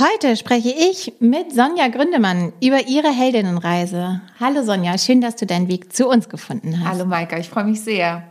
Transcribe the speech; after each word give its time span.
Heute 0.00 0.36
spreche 0.36 0.68
ich 0.68 1.14
mit 1.18 1.52
Sonja 1.52 1.88
Gründemann 1.88 2.52
über 2.62 2.86
ihre 2.86 3.08
Heldinnenreise. 3.08 4.20
Hallo 4.38 4.62
Sonja, 4.62 4.96
schön, 4.96 5.20
dass 5.20 5.34
du 5.34 5.44
deinen 5.44 5.66
Weg 5.66 5.92
zu 5.92 6.06
uns 6.06 6.28
gefunden 6.28 6.78
hast. 6.78 6.88
Hallo 6.88 7.04
Maika, 7.04 7.36
ich 7.36 7.48
freue 7.48 7.64
mich 7.64 7.80
sehr. 7.80 8.22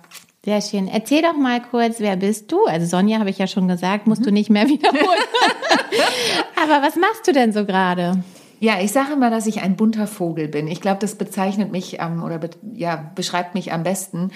Sehr 0.46 0.62
schön. 0.62 0.88
Erzähl 0.88 1.22
doch 1.24 1.36
mal 1.36 1.62
kurz, 1.62 2.00
wer 2.00 2.16
bist 2.16 2.54
du? 2.54 2.64
Also 2.68 2.86
Sonja 2.86 3.20
habe 3.20 3.32
ich 3.32 3.38
ja 3.38 3.48
schon 3.48 3.68
gesagt, 3.68 4.08
musst 4.08 4.26
du 4.26 4.32
nicht 4.32 4.50
mehr 4.50 4.70
wiederholen. 4.70 5.04
Aber 6.64 6.88
was 6.88 6.96
machst 6.96 7.28
du 7.28 7.34
denn 7.34 7.52
so 7.52 7.66
gerade? 7.66 8.24
Ja, 8.62 8.80
ich 8.80 8.94
sage 8.94 9.12
immer, 9.12 9.30
dass 9.30 9.46
ich 9.46 9.62
ein 9.62 9.76
bunter 9.76 10.08
Vogel 10.08 10.48
bin. 10.48 10.70
Ich 10.70 10.80
glaube, 10.80 11.00
das 11.02 11.16
bezeichnet 11.16 11.74
mich 11.74 12.00
ähm, 12.00 12.24
oder 12.24 12.38
be 12.38 12.50
ja, 12.76 13.12
beschreibt 13.14 13.56
mich 13.56 13.74
am 13.74 13.84
besten. 13.84 14.32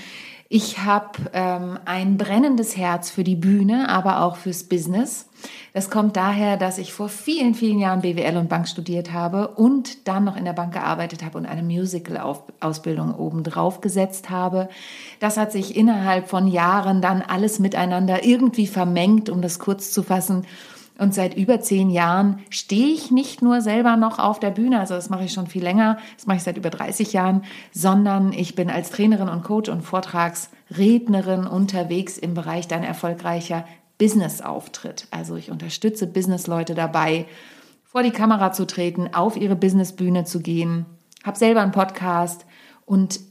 Ich 0.54 0.80
habe 0.80 1.14
ähm, 1.32 1.80
ein 1.86 2.18
brennendes 2.18 2.76
Herz 2.76 3.10
für 3.10 3.23
die 3.23 3.38
Bühne, 3.38 3.88
aber 3.88 4.22
auch 4.22 4.36
fürs 4.36 4.66
Business. 4.66 5.30
Das 5.71 5.90
kommt 5.90 6.18
daher, 6.18 6.58
dass 6.58 6.77
ich 6.77 6.91
vor 6.91 7.08
vielen, 7.08 7.55
vielen 7.55 7.80
Jahren 7.80 8.02
BWL 8.02 8.35
und 8.35 8.49
Bank 8.49 8.68
studiert 8.68 9.13
habe 9.13 9.48
und 9.48 10.10
dann 10.10 10.26
noch 10.26 10.35
in 10.35 10.43
der 10.43 10.52
Bank 10.52 10.74
gearbeitet 10.74 11.24
habe 11.24 11.38
und 11.38 11.46
eine 11.46 11.63
Musical-Ausbildung 11.63 13.16
obendrauf 13.16 13.80
gesetzt 13.80 14.30
habe. 14.30 14.68
Das 15.21 15.38
hat 15.38 15.54
sich 15.54 15.77
innerhalb 15.77 16.27
von 16.27 16.49
Jahren 16.49 17.02
dann 17.02 17.21
alles 17.21 17.60
miteinander 17.60 18.26
irgendwie 18.26 18.68
vermengt, 18.68 19.30
um 19.30 19.41
das 19.41 19.58
kurz 19.58 19.93
zu 19.93 20.04
fassen. 20.04 20.46
Und 21.02 21.16
seit 21.16 21.35
über 21.35 21.60
zehn 21.62 21.90
Jahren 21.90 22.44
stehe 22.52 22.94
ich 22.94 23.10
nicht 23.10 23.41
nur 23.41 23.62
selber 23.62 23.96
noch 23.96 24.20
auf 24.20 24.40
der 24.40 24.52
Bühne, 24.52 24.80
also 24.80 24.94
das 24.94 25.10
mache 25.10 25.24
ich 25.24 25.34
schon 25.34 25.48
viel 25.48 25.63
länger, 25.63 25.98
das 26.16 26.27
mache 26.27 26.38
ich 26.38 26.43
seit 26.43 26.58
über 26.58 26.70
30 26.70 27.12
Jahren, 27.12 27.43
sondern 27.71 28.34
ich 28.34 28.54
bin 28.54 28.70
als 28.70 28.91
Trainerin 28.91 29.27
und 29.27 29.43
Coach 29.43 29.68
und 29.70 29.82
Vortragsrednerin 29.82 31.48
unterwegs 31.48 32.20
im 32.20 32.35
Bereich 32.35 32.68
dein 32.68 32.84
erfolgreicher 32.84 33.66
Business-Auftritt. 33.98 35.08
Also 35.10 35.38
ich 35.38 35.49
unterstütze 35.49 36.05
Businessleute 36.05 36.76
dabei, 36.76 37.26
vor 37.84 38.04
die 38.04 38.12
Kamera 38.12 38.52
zu 38.52 38.68
treten, 38.68 39.12
auf 39.12 39.38
ihre 39.38 39.55
Businessbühne 39.55 40.26
zu 40.26 40.40
gehen, 40.40 40.86
habe 41.24 41.36
selber 41.36 41.62
einen 41.62 41.71
Podcast 41.71 42.46
und 42.86 43.21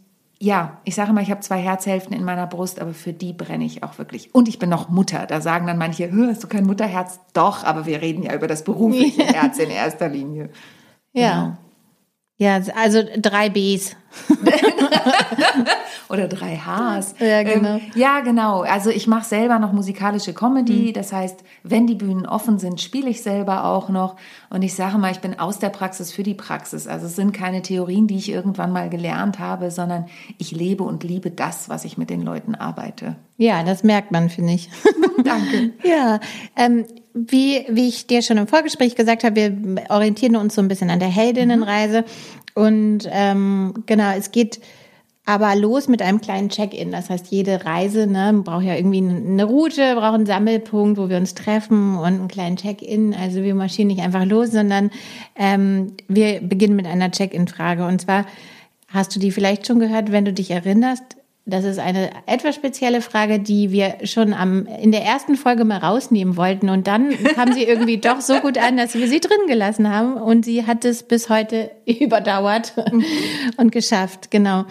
ja, 0.43 0.81
ich 0.85 0.95
sage 0.95 1.13
mal, 1.13 1.23
ich 1.23 1.31
habe 1.31 1.41
zwei 1.41 1.59
Herzhälften 1.59 2.15
in 2.15 2.25
meiner 2.25 2.47
Brust, 2.47 2.81
aber 2.81 2.95
für 2.95 3.13
die 3.13 3.35
brenne 3.35 3.65
ich 3.65 3.83
auch 3.83 3.99
wirklich. 3.99 4.35
Und 4.35 4.49
ich 4.49 4.59
bin 4.59 4.71
noch 4.71 4.89
Mutter. 4.89 5.27
Da 5.27 5.43
sagen 5.43 5.67
dann 5.67 5.77
manche, 5.77 6.11
hast 6.11 6.43
du 6.43 6.49
kein 6.49 6.65
Mutterherz? 6.65 7.21
Doch, 7.35 7.63
aber 7.63 7.85
wir 7.85 8.01
reden 8.01 8.23
ja 8.23 8.35
über 8.35 8.47
das 8.47 8.65
berufliche 8.65 9.23
Herz 9.35 9.59
in 9.59 9.69
erster 9.69 10.09
Linie. 10.09 10.49
Ja. 11.13 11.31
Genau. 11.31 11.57
Ja, 12.41 12.59
also 12.75 13.03
drei 13.19 13.51
Bs. 13.51 13.97
Oder 16.09 16.27
drei 16.27 16.57
Hs. 16.57 17.15
Ja, 17.19 17.43
genau. 17.43 17.75
Ähm, 17.75 17.81
ja, 17.95 18.21
genau. 18.21 18.63
Also 18.63 18.89
ich 18.89 19.07
mache 19.07 19.27
selber 19.27 19.59
noch 19.59 19.73
musikalische 19.73 20.33
Comedy. 20.33 20.89
Mhm. 20.89 20.93
Das 20.95 21.13
heißt, 21.13 21.45
wenn 21.65 21.87
die 21.87 21.97
Bühnen 21.97 22.25
offen 22.25 22.59
sind, 22.59 22.81
spiele 22.81 23.11
ich 23.11 23.23
selber 23.23 23.67
auch 23.67 23.91
noch. 23.91 24.17
Und 24.49 24.63
ich 24.63 24.75
sage 24.75 24.97
mal, 24.97 25.13
ich 25.13 25.21
bin 25.21 25.39
aus 25.39 25.59
der 25.59 25.69
Praxis 25.69 26.13
für 26.13 26.23
die 26.23 26.33
Praxis. 26.33 26.87
Also 26.87 27.07
es 27.07 27.15
sind 27.15 27.33
keine 27.33 27.61
Theorien, 27.61 28.07
die 28.07 28.17
ich 28.17 28.33
irgendwann 28.33 28.73
mal 28.73 28.89
gelernt 28.89 29.39
habe, 29.39 29.71
sondern 29.71 30.07
ich 30.39 30.51
lebe 30.51 30.83
und 30.83 31.05
liebe 31.05 31.31
das, 31.31 31.69
was 31.69 31.85
ich 31.85 31.99
mit 31.99 32.09
den 32.09 32.23
Leuten 32.23 32.55
arbeite. 32.55 33.17
Ja, 33.37 33.63
das 33.65 33.85
merkt 33.85 34.13
man, 34.13 34.31
finde 34.31 34.55
ich. 34.55 34.71
Danke. 35.25 35.75
ja, 35.85 36.21
ähm, 36.57 36.87
wie, 37.27 37.65
wie 37.69 37.89
ich 37.89 38.07
dir 38.07 38.23
schon 38.23 38.39
im 38.39 38.47
Vorgespräch 38.47 38.95
gesagt 38.95 39.25
habe, 39.25 39.37
wir 39.37 39.85
orientieren 39.89 40.37
uns 40.37 40.55
so 40.55 40.63
ein 40.63 40.69
bisschen 40.69 40.91
an 40.91 41.01
der 41.01 41.09
Heldinnenreise. 41.09 42.05
Und 42.55 43.09
ähm, 43.11 43.75
genau, 43.87 44.13
es 44.17 44.33
geht 44.33 44.61
aber 45.27 45.55
los 45.55 45.87
mit 45.87 46.03
einem 46.03 46.21
kleinen 46.21 46.49
Check-in. 46.49 46.91
Das 46.91 47.11
heißt, 47.11 47.29
jede 47.29 47.65
Reise 47.65 48.07
ne, 48.07 48.33
braucht 48.45 48.65
ja 48.65 48.75
irgendwie 48.75 48.99
eine 48.99 49.45
Route, 49.45 49.95
braucht 49.95 50.15
einen 50.15 50.27
Sammelpunkt, 50.27 50.99
wo 50.99 51.09
wir 51.09 51.19
uns 51.19 51.35
treffen 51.35 51.97
und 51.97 52.05
einen 52.05 52.29
kleinen 52.29 52.57
Check-in. 52.57 53.15
Also 53.15 53.43
wir 53.43 53.55
marschieren 53.55 53.89
nicht 53.89 54.01
einfach 54.01 54.25
los, 54.25 54.51
sondern 54.51 54.91
ähm, 55.37 55.93
wir 56.09 56.41
beginnen 56.41 56.75
mit 56.75 56.87
einer 56.87 57.11
Check-in-Frage. 57.11 57.87
Und 57.87 58.01
zwar 58.01 58.27
hast 58.89 59.15
du 59.15 59.21
die 59.21 59.31
vielleicht 59.31 59.67
schon 59.67 59.79
gehört, 59.79 60.11
wenn 60.11 60.25
du 60.25 60.33
dich 60.33 60.51
erinnerst, 60.51 61.17
das 61.47 61.65
ist 61.65 61.79
eine 61.79 62.11
etwas 62.27 62.55
spezielle 62.55 63.01
Frage, 63.01 63.41
die 63.41 63.71
wir 63.73 63.99
schon 64.05 64.35
am, 64.35 64.67
in 64.67 64.93
der 64.93 65.03
ersten 65.03 65.37
Folge 65.37 65.65
mal 65.65 65.79
rausnehmen 65.79 66.37
wollten. 66.37 66.69
Und 66.69 66.87
dann 66.87 67.11
kam 67.35 67.53
sie 67.53 67.65
irgendwie 67.65 67.99
doch 67.99 68.21
so 68.21 68.41
gut 68.41 68.59
an, 68.59 68.77
dass 68.77 68.95
wir 68.95 69.09
sie 69.09 69.21
drin 69.21 69.47
gelassen 69.49 69.91
haben. 69.91 70.15
Und 70.15 70.45
sie 70.45 70.67
hat 70.67 70.85
es 70.85 71.03
bis 71.03 71.29
heute 71.29 71.71
überdauert 71.87 72.75
und 73.57 73.73
geschafft. 73.73 74.31
Genau. 74.31 74.65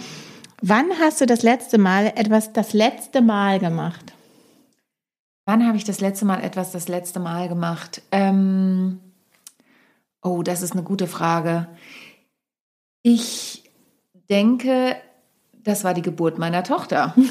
Wann 0.62 0.88
hast 1.00 1.22
du 1.22 1.26
das 1.26 1.44
letzte 1.44 1.78
Mal 1.78 2.14
etwas 2.16 2.54
das 2.54 2.74
letzte 2.74 3.22
Mal 3.22 3.60
gemacht? 3.60 4.14
Wann 5.46 5.66
habe 5.66 5.78
ich 5.78 5.84
das 5.84 6.00
letzte 6.00 6.26
Mal 6.26 6.44
etwas 6.44 6.72
das 6.72 6.88
letzte 6.88 7.20
Mal 7.20 7.50
gemacht? 7.50 8.02
Ähm 8.12 9.00
oh, 10.22 10.44
das 10.44 10.62
ist 10.62 10.74
eine 10.74 10.84
gute 10.84 11.08
Frage. 11.08 11.68
Ich 13.02 13.64
denke, 14.30 14.98
das 15.64 15.84
war 15.84 15.94
die 15.94 16.02
Geburt 16.02 16.38
meiner 16.40 16.64
Tochter. 16.64 17.14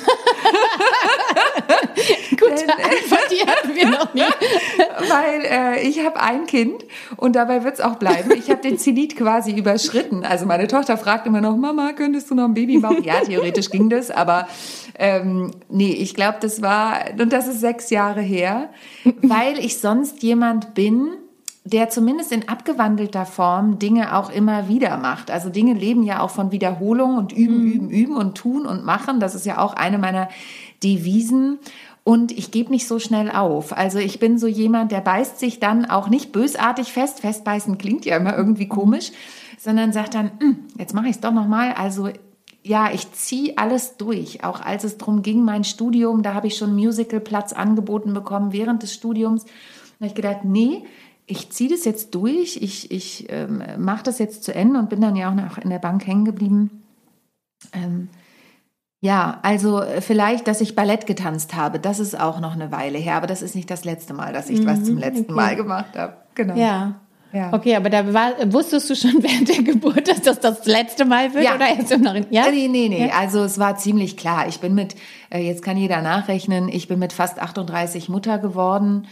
Gute 2.30 2.68
Antwort, 2.72 3.30
die 3.30 3.40
hatten 3.46 3.74
wir 3.74 3.90
noch 3.90 4.14
nie. 4.14 4.22
Weil 5.08 5.44
äh, 5.44 5.80
ich 5.82 6.04
habe 6.04 6.20
ein 6.20 6.46
Kind 6.46 6.84
und 7.16 7.34
dabei 7.36 7.64
wird 7.64 7.74
es 7.74 7.80
auch 7.80 7.96
bleiben. 7.96 8.30
Ich 8.32 8.50
habe 8.50 8.60
den 8.62 8.78
Zenit 8.78 9.16
quasi 9.16 9.52
überschritten. 9.52 10.24
Also 10.24 10.46
meine 10.46 10.68
Tochter 10.68 10.96
fragt 10.96 11.26
immer 11.26 11.40
noch, 11.40 11.56
Mama, 11.56 11.92
könntest 11.94 12.30
du 12.30 12.34
noch 12.34 12.44
ein 12.44 12.54
Baby 12.54 12.78
machen? 12.78 13.02
Ja, 13.02 13.20
theoretisch 13.20 13.70
ging 13.70 13.90
das, 13.90 14.10
aber 14.10 14.46
ähm, 14.98 15.52
nee, 15.68 15.92
ich 15.92 16.14
glaube, 16.14 16.38
das 16.40 16.60
war, 16.62 17.00
und 17.18 17.32
das 17.32 17.48
ist 17.48 17.60
sechs 17.60 17.90
Jahre 17.90 18.20
her, 18.20 18.70
weil 19.22 19.58
ich 19.58 19.78
sonst 19.78 20.22
jemand 20.22 20.74
bin, 20.74 21.10
der 21.70 21.90
zumindest 21.90 22.32
in 22.32 22.48
abgewandelter 22.48 23.26
Form 23.26 23.78
Dinge 23.78 24.16
auch 24.16 24.30
immer 24.30 24.68
wieder 24.68 24.96
macht. 24.96 25.30
Also 25.30 25.50
Dinge 25.50 25.74
leben 25.74 26.02
ja 26.02 26.20
auch 26.20 26.30
von 26.30 26.50
Wiederholung 26.50 27.16
und 27.16 27.32
üben, 27.32 27.64
mhm. 27.64 27.72
üben, 27.72 27.90
üben 27.90 28.16
und 28.16 28.36
tun 28.36 28.66
und 28.66 28.84
machen. 28.84 29.20
Das 29.20 29.34
ist 29.34 29.44
ja 29.44 29.58
auch 29.58 29.74
eine 29.74 29.98
meiner 29.98 30.28
Devisen. 30.82 31.58
Und 32.04 32.32
ich 32.32 32.50
gebe 32.50 32.70
nicht 32.70 32.88
so 32.88 32.98
schnell 32.98 33.30
auf. 33.30 33.76
Also 33.76 33.98
ich 33.98 34.18
bin 34.18 34.38
so 34.38 34.46
jemand, 34.46 34.92
der 34.92 35.02
beißt 35.02 35.38
sich 35.38 35.60
dann 35.60 35.84
auch 35.84 36.08
nicht 36.08 36.32
bösartig 36.32 36.92
fest. 36.92 37.20
Festbeißen 37.20 37.76
klingt 37.76 38.06
ja 38.06 38.16
immer 38.16 38.34
irgendwie 38.34 38.68
komisch, 38.68 39.12
sondern 39.58 39.92
sagt 39.92 40.14
dann, 40.14 40.30
hm, 40.40 40.58
jetzt 40.78 40.94
mache 40.94 41.08
ich 41.08 41.16
es 41.16 41.20
doch 41.20 41.32
nochmal. 41.32 41.74
Also 41.74 42.08
ja, 42.62 42.90
ich 42.92 43.12
ziehe 43.12 43.58
alles 43.58 43.98
durch. 43.98 44.42
Auch 44.42 44.62
als 44.62 44.84
es 44.84 44.96
darum 44.96 45.22
ging, 45.22 45.44
mein 45.44 45.64
Studium, 45.64 46.22
da 46.22 46.32
habe 46.32 46.46
ich 46.46 46.56
schon 46.56 46.74
Musicalplatz 46.74 47.52
angeboten 47.52 48.14
bekommen 48.14 48.52
während 48.52 48.82
des 48.82 48.94
Studiums. 48.94 49.44
Da 49.44 49.50
habe 50.00 50.06
ich 50.06 50.14
gedacht, 50.14 50.44
nee, 50.44 50.84
ich 51.28 51.50
ziehe 51.50 51.70
das 51.70 51.84
jetzt 51.84 52.14
durch, 52.14 52.56
ich, 52.56 52.90
ich 52.90 53.26
ähm, 53.30 53.62
mache 53.78 54.02
das 54.02 54.18
jetzt 54.18 54.44
zu 54.44 54.54
Ende 54.54 54.78
und 54.78 54.88
bin 54.88 55.00
dann 55.00 55.14
ja 55.14 55.30
auch 55.30 55.34
noch 55.34 55.58
in 55.58 55.70
der 55.70 55.78
Bank 55.78 56.06
hängen 56.06 56.24
geblieben. 56.24 56.82
Ähm, 57.72 58.08
ja, 59.00 59.38
also 59.42 59.80
äh, 59.80 60.00
vielleicht, 60.00 60.48
dass 60.48 60.60
ich 60.60 60.74
Ballett 60.74 61.06
getanzt 61.06 61.54
habe, 61.54 61.78
das 61.78 62.00
ist 62.00 62.18
auch 62.18 62.40
noch 62.40 62.54
eine 62.54 62.72
Weile 62.72 62.98
her, 62.98 63.16
aber 63.16 63.26
das 63.26 63.42
ist 63.42 63.54
nicht 63.54 63.70
das 63.70 63.84
letzte 63.84 64.14
Mal, 64.14 64.32
dass 64.32 64.48
ich 64.48 64.60
mhm, 64.60 64.66
was 64.66 64.84
zum 64.84 64.96
letzten 64.96 65.24
okay. 65.24 65.32
Mal 65.32 65.56
gemacht 65.56 65.96
habe. 65.96 66.16
Genau. 66.34 66.56
Ja. 66.56 67.00
Ja. 67.30 67.52
Okay, 67.52 67.76
aber 67.76 67.90
da 67.90 68.14
war, 68.14 68.32
wusstest 68.52 68.88
du 68.88 68.96
schon 68.96 69.16
während 69.22 69.48
der 69.50 69.62
Geburt, 69.62 70.08
dass 70.08 70.22
das 70.22 70.40
das 70.40 70.64
letzte 70.64 71.04
Mal 71.04 71.34
wird 71.34 71.44
ja. 71.44 71.56
oder 71.56 71.68
erst 71.68 71.92
im 71.92 72.00
Nachhinein? 72.00 72.26
Ja? 72.30 72.50
Nee, 72.50 72.68
nee, 72.68 72.88
nee. 72.88 73.08
Ja? 73.08 73.18
Also 73.18 73.40
es 73.40 73.58
war 73.58 73.76
ziemlich 73.76 74.16
klar. 74.16 74.48
Ich 74.48 74.60
bin 74.60 74.74
mit, 74.74 74.96
äh, 75.28 75.40
jetzt 75.40 75.62
kann 75.62 75.76
jeder 75.76 76.00
nachrechnen, 76.00 76.70
ich 76.70 76.88
bin 76.88 76.98
mit 76.98 77.12
fast 77.12 77.38
38 77.38 78.08
Mutter 78.08 78.38
geworden. 78.38 79.06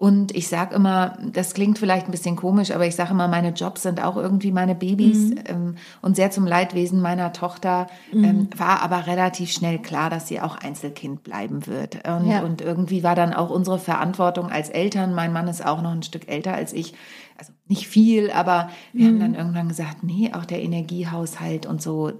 Und 0.00 0.32
ich 0.36 0.46
sage 0.46 0.76
immer, 0.76 1.18
das 1.32 1.54
klingt 1.54 1.76
vielleicht 1.76 2.06
ein 2.06 2.12
bisschen 2.12 2.36
komisch, 2.36 2.70
aber 2.70 2.86
ich 2.86 2.94
sage 2.94 3.10
immer, 3.10 3.26
meine 3.26 3.48
Jobs 3.48 3.82
sind 3.82 4.00
auch 4.00 4.16
irgendwie 4.16 4.52
meine 4.52 4.76
Babys. 4.76 5.30
Mhm. 5.30 5.38
Ähm, 5.46 5.74
und 6.02 6.14
sehr 6.14 6.30
zum 6.30 6.46
Leidwesen 6.46 7.00
meiner 7.00 7.32
Tochter 7.32 7.88
mhm. 8.12 8.24
ähm, 8.24 8.48
war 8.56 8.80
aber 8.82 9.08
relativ 9.08 9.50
schnell 9.50 9.80
klar, 9.80 10.08
dass 10.08 10.28
sie 10.28 10.40
auch 10.40 10.56
Einzelkind 10.56 11.24
bleiben 11.24 11.66
wird. 11.66 12.06
Und, 12.06 12.30
ja. 12.30 12.42
und 12.42 12.60
irgendwie 12.60 13.02
war 13.02 13.16
dann 13.16 13.34
auch 13.34 13.50
unsere 13.50 13.80
Verantwortung 13.80 14.52
als 14.52 14.68
Eltern, 14.68 15.16
mein 15.16 15.32
Mann 15.32 15.48
ist 15.48 15.66
auch 15.66 15.82
noch 15.82 15.90
ein 15.90 16.04
Stück 16.04 16.28
älter 16.28 16.54
als 16.54 16.72
ich, 16.72 16.94
also 17.36 17.52
nicht 17.66 17.88
viel, 17.88 18.30
aber 18.30 18.70
wir 18.92 19.04
mhm. 19.04 19.14
haben 19.14 19.20
dann 19.20 19.34
irgendwann 19.34 19.68
gesagt, 19.68 20.04
nee, 20.04 20.30
auch 20.32 20.44
der 20.44 20.62
Energiehaushalt 20.62 21.66
und 21.66 21.82
so, 21.82 22.12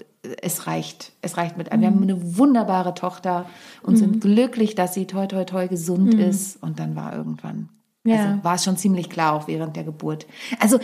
es 0.42 0.66
reicht, 0.66 1.12
es 1.22 1.36
reicht 1.36 1.56
mit 1.56 1.70
einem. 1.70 1.82
Wir 1.82 1.88
haben 1.88 1.96
mhm. 1.96 2.02
eine 2.02 2.38
wunderbare 2.38 2.94
Tochter 2.94 3.46
und 3.82 3.94
mhm. 3.94 3.98
sind 3.98 4.20
glücklich, 4.20 4.74
dass 4.74 4.94
sie 4.94 5.06
toi 5.06 5.26
toi 5.26 5.44
toi 5.44 5.68
gesund 5.68 6.14
mhm. 6.14 6.20
ist. 6.20 6.62
Und 6.62 6.78
dann 6.78 6.96
war 6.96 7.14
irgendwann 7.14 7.68
Ja. 8.04 8.16
Also 8.16 8.44
war 8.44 8.54
es 8.56 8.64
schon 8.64 8.76
ziemlich 8.76 9.10
klar, 9.10 9.34
auch 9.34 9.48
während 9.48 9.76
der 9.76 9.84
Geburt. 9.84 10.26
Also 10.58 10.78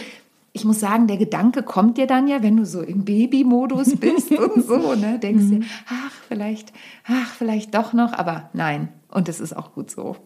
ich 0.52 0.64
muss 0.64 0.78
sagen, 0.78 1.08
der 1.08 1.16
Gedanke 1.16 1.64
kommt 1.64 1.98
dir 1.98 2.06
dann 2.06 2.28
ja, 2.28 2.42
wenn 2.42 2.56
du 2.56 2.64
so 2.64 2.80
im 2.80 3.04
Babymodus 3.04 3.96
bist 4.00 4.30
und 4.30 4.64
so, 4.64 4.94
ne? 4.94 5.18
Denkst 5.18 5.48
dir, 5.48 5.60
ach, 5.88 6.12
vielleicht, 6.28 6.72
ach, 7.06 7.34
vielleicht 7.36 7.74
doch 7.74 7.92
noch, 7.92 8.12
aber 8.12 8.50
nein. 8.52 8.88
Und 9.08 9.26
das 9.28 9.40
ist 9.40 9.56
auch 9.56 9.72
gut 9.72 9.90
so. 9.90 10.16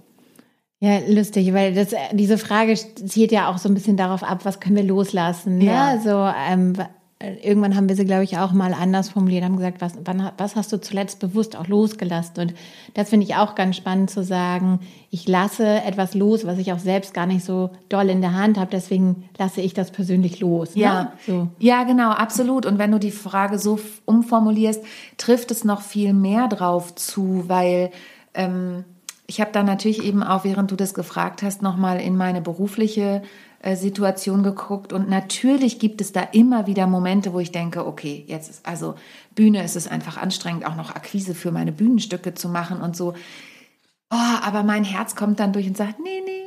Ja, 0.80 0.98
lustig, 1.08 1.52
weil 1.54 1.74
das, 1.74 1.88
diese 2.12 2.38
Frage 2.38 2.74
zielt 2.74 3.32
ja 3.32 3.48
auch 3.48 3.58
so 3.58 3.68
ein 3.68 3.74
bisschen 3.74 3.96
darauf 3.96 4.22
ab, 4.22 4.44
was 4.44 4.60
können 4.60 4.76
wir 4.76 4.84
loslassen. 4.84 5.58
Ne? 5.58 5.64
Ja. 5.64 5.98
So, 5.98 6.30
ähm, 6.48 6.74
irgendwann 7.20 7.74
haben 7.74 7.88
wir 7.88 7.96
sie, 7.96 8.04
glaube 8.04 8.22
ich, 8.22 8.38
auch 8.38 8.52
mal 8.52 8.72
anders 8.72 9.08
formuliert, 9.08 9.42
haben 9.42 9.56
gesagt, 9.56 9.80
was, 9.80 9.94
wann, 10.04 10.30
was 10.38 10.54
hast 10.54 10.72
du 10.72 10.80
zuletzt 10.80 11.18
bewusst 11.18 11.56
auch 11.56 11.66
losgelassen? 11.66 12.34
Und 12.38 12.54
das 12.94 13.10
finde 13.10 13.26
ich 13.26 13.34
auch 13.34 13.56
ganz 13.56 13.76
spannend 13.76 14.08
zu 14.08 14.22
sagen, 14.22 14.78
ich 15.10 15.26
lasse 15.26 15.66
etwas 15.82 16.14
los, 16.14 16.46
was 16.46 16.58
ich 16.58 16.72
auch 16.72 16.78
selbst 16.78 17.14
gar 17.14 17.26
nicht 17.26 17.44
so 17.44 17.70
doll 17.88 18.08
in 18.08 18.20
der 18.20 18.34
Hand 18.34 18.56
habe, 18.56 18.70
deswegen 18.70 19.28
lasse 19.36 19.60
ich 19.60 19.74
das 19.74 19.90
persönlich 19.90 20.38
los. 20.38 20.76
Ne? 20.76 20.82
Ja, 20.82 21.12
So. 21.26 21.48
ja, 21.58 21.82
genau, 21.82 22.10
absolut. 22.10 22.66
Und 22.66 22.78
wenn 22.78 22.92
du 22.92 23.00
die 23.00 23.10
Frage 23.10 23.58
so 23.58 23.80
umformulierst, 24.04 24.84
trifft 25.16 25.50
es 25.50 25.64
noch 25.64 25.80
viel 25.80 26.12
mehr 26.12 26.46
drauf 26.46 26.94
zu, 26.94 27.48
weil 27.48 27.90
ähm, 28.34 28.84
ich 29.28 29.42
habe 29.42 29.52
dann 29.52 29.66
natürlich 29.66 30.02
eben 30.02 30.22
auch, 30.22 30.44
während 30.44 30.70
du 30.70 30.76
das 30.76 30.94
gefragt 30.94 31.42
hast, 31.42 31.60
nochmal 31.60 32.00
in 32.00 32.16
meine 32.16 32.40
berufliche 32.40 33.22
äh, 33.60 33.76
Situation 33.76 34.42
geguckt. 34.42 34.94
Und 34.94 35.10
natürlich 35.10 35.78
gibt 35.78 36.00
es 36.00 36.12
da 36.12 36.22
immer 36.32 36.66
wieder 36.66 36.86
Momente, 36.86 37.34
wo 37.34 37.38
ich 37.38 37.52
denke, 37.52 37.86
okay, 37.86 38.24
jetzt 38.26 38.48
ist 38.48 38.66
also 38.66 38.94
Bühne, 39.34 39.62
ist 39.62 39.76
es 39.76 39.86
einfach 39.86 40.16
anstrengend, 40.16 40.66
auch 40.66 40.76
noch 40.76 40.96
Akquise 40.96 41.34
für 41.34 41.52
meine 41.52 41.72
Bühnenstücke 41.72 42.32
zu 42.32 42.48
machen 42.48 42.80
und 42.80 42.96
so. 42.96 43.12
Oh, 44.10 44.38
aber 44.42 44.62
mein 44.62 44.84
Herz 44.84 45.14
kommt 45.14 45.40
dann 45.40 45.52
durch 45.52 45.66
und 45.66 45.76
sagt, 45.76 45.96
nee, 46.02 46.22
nee, 46.24 46.38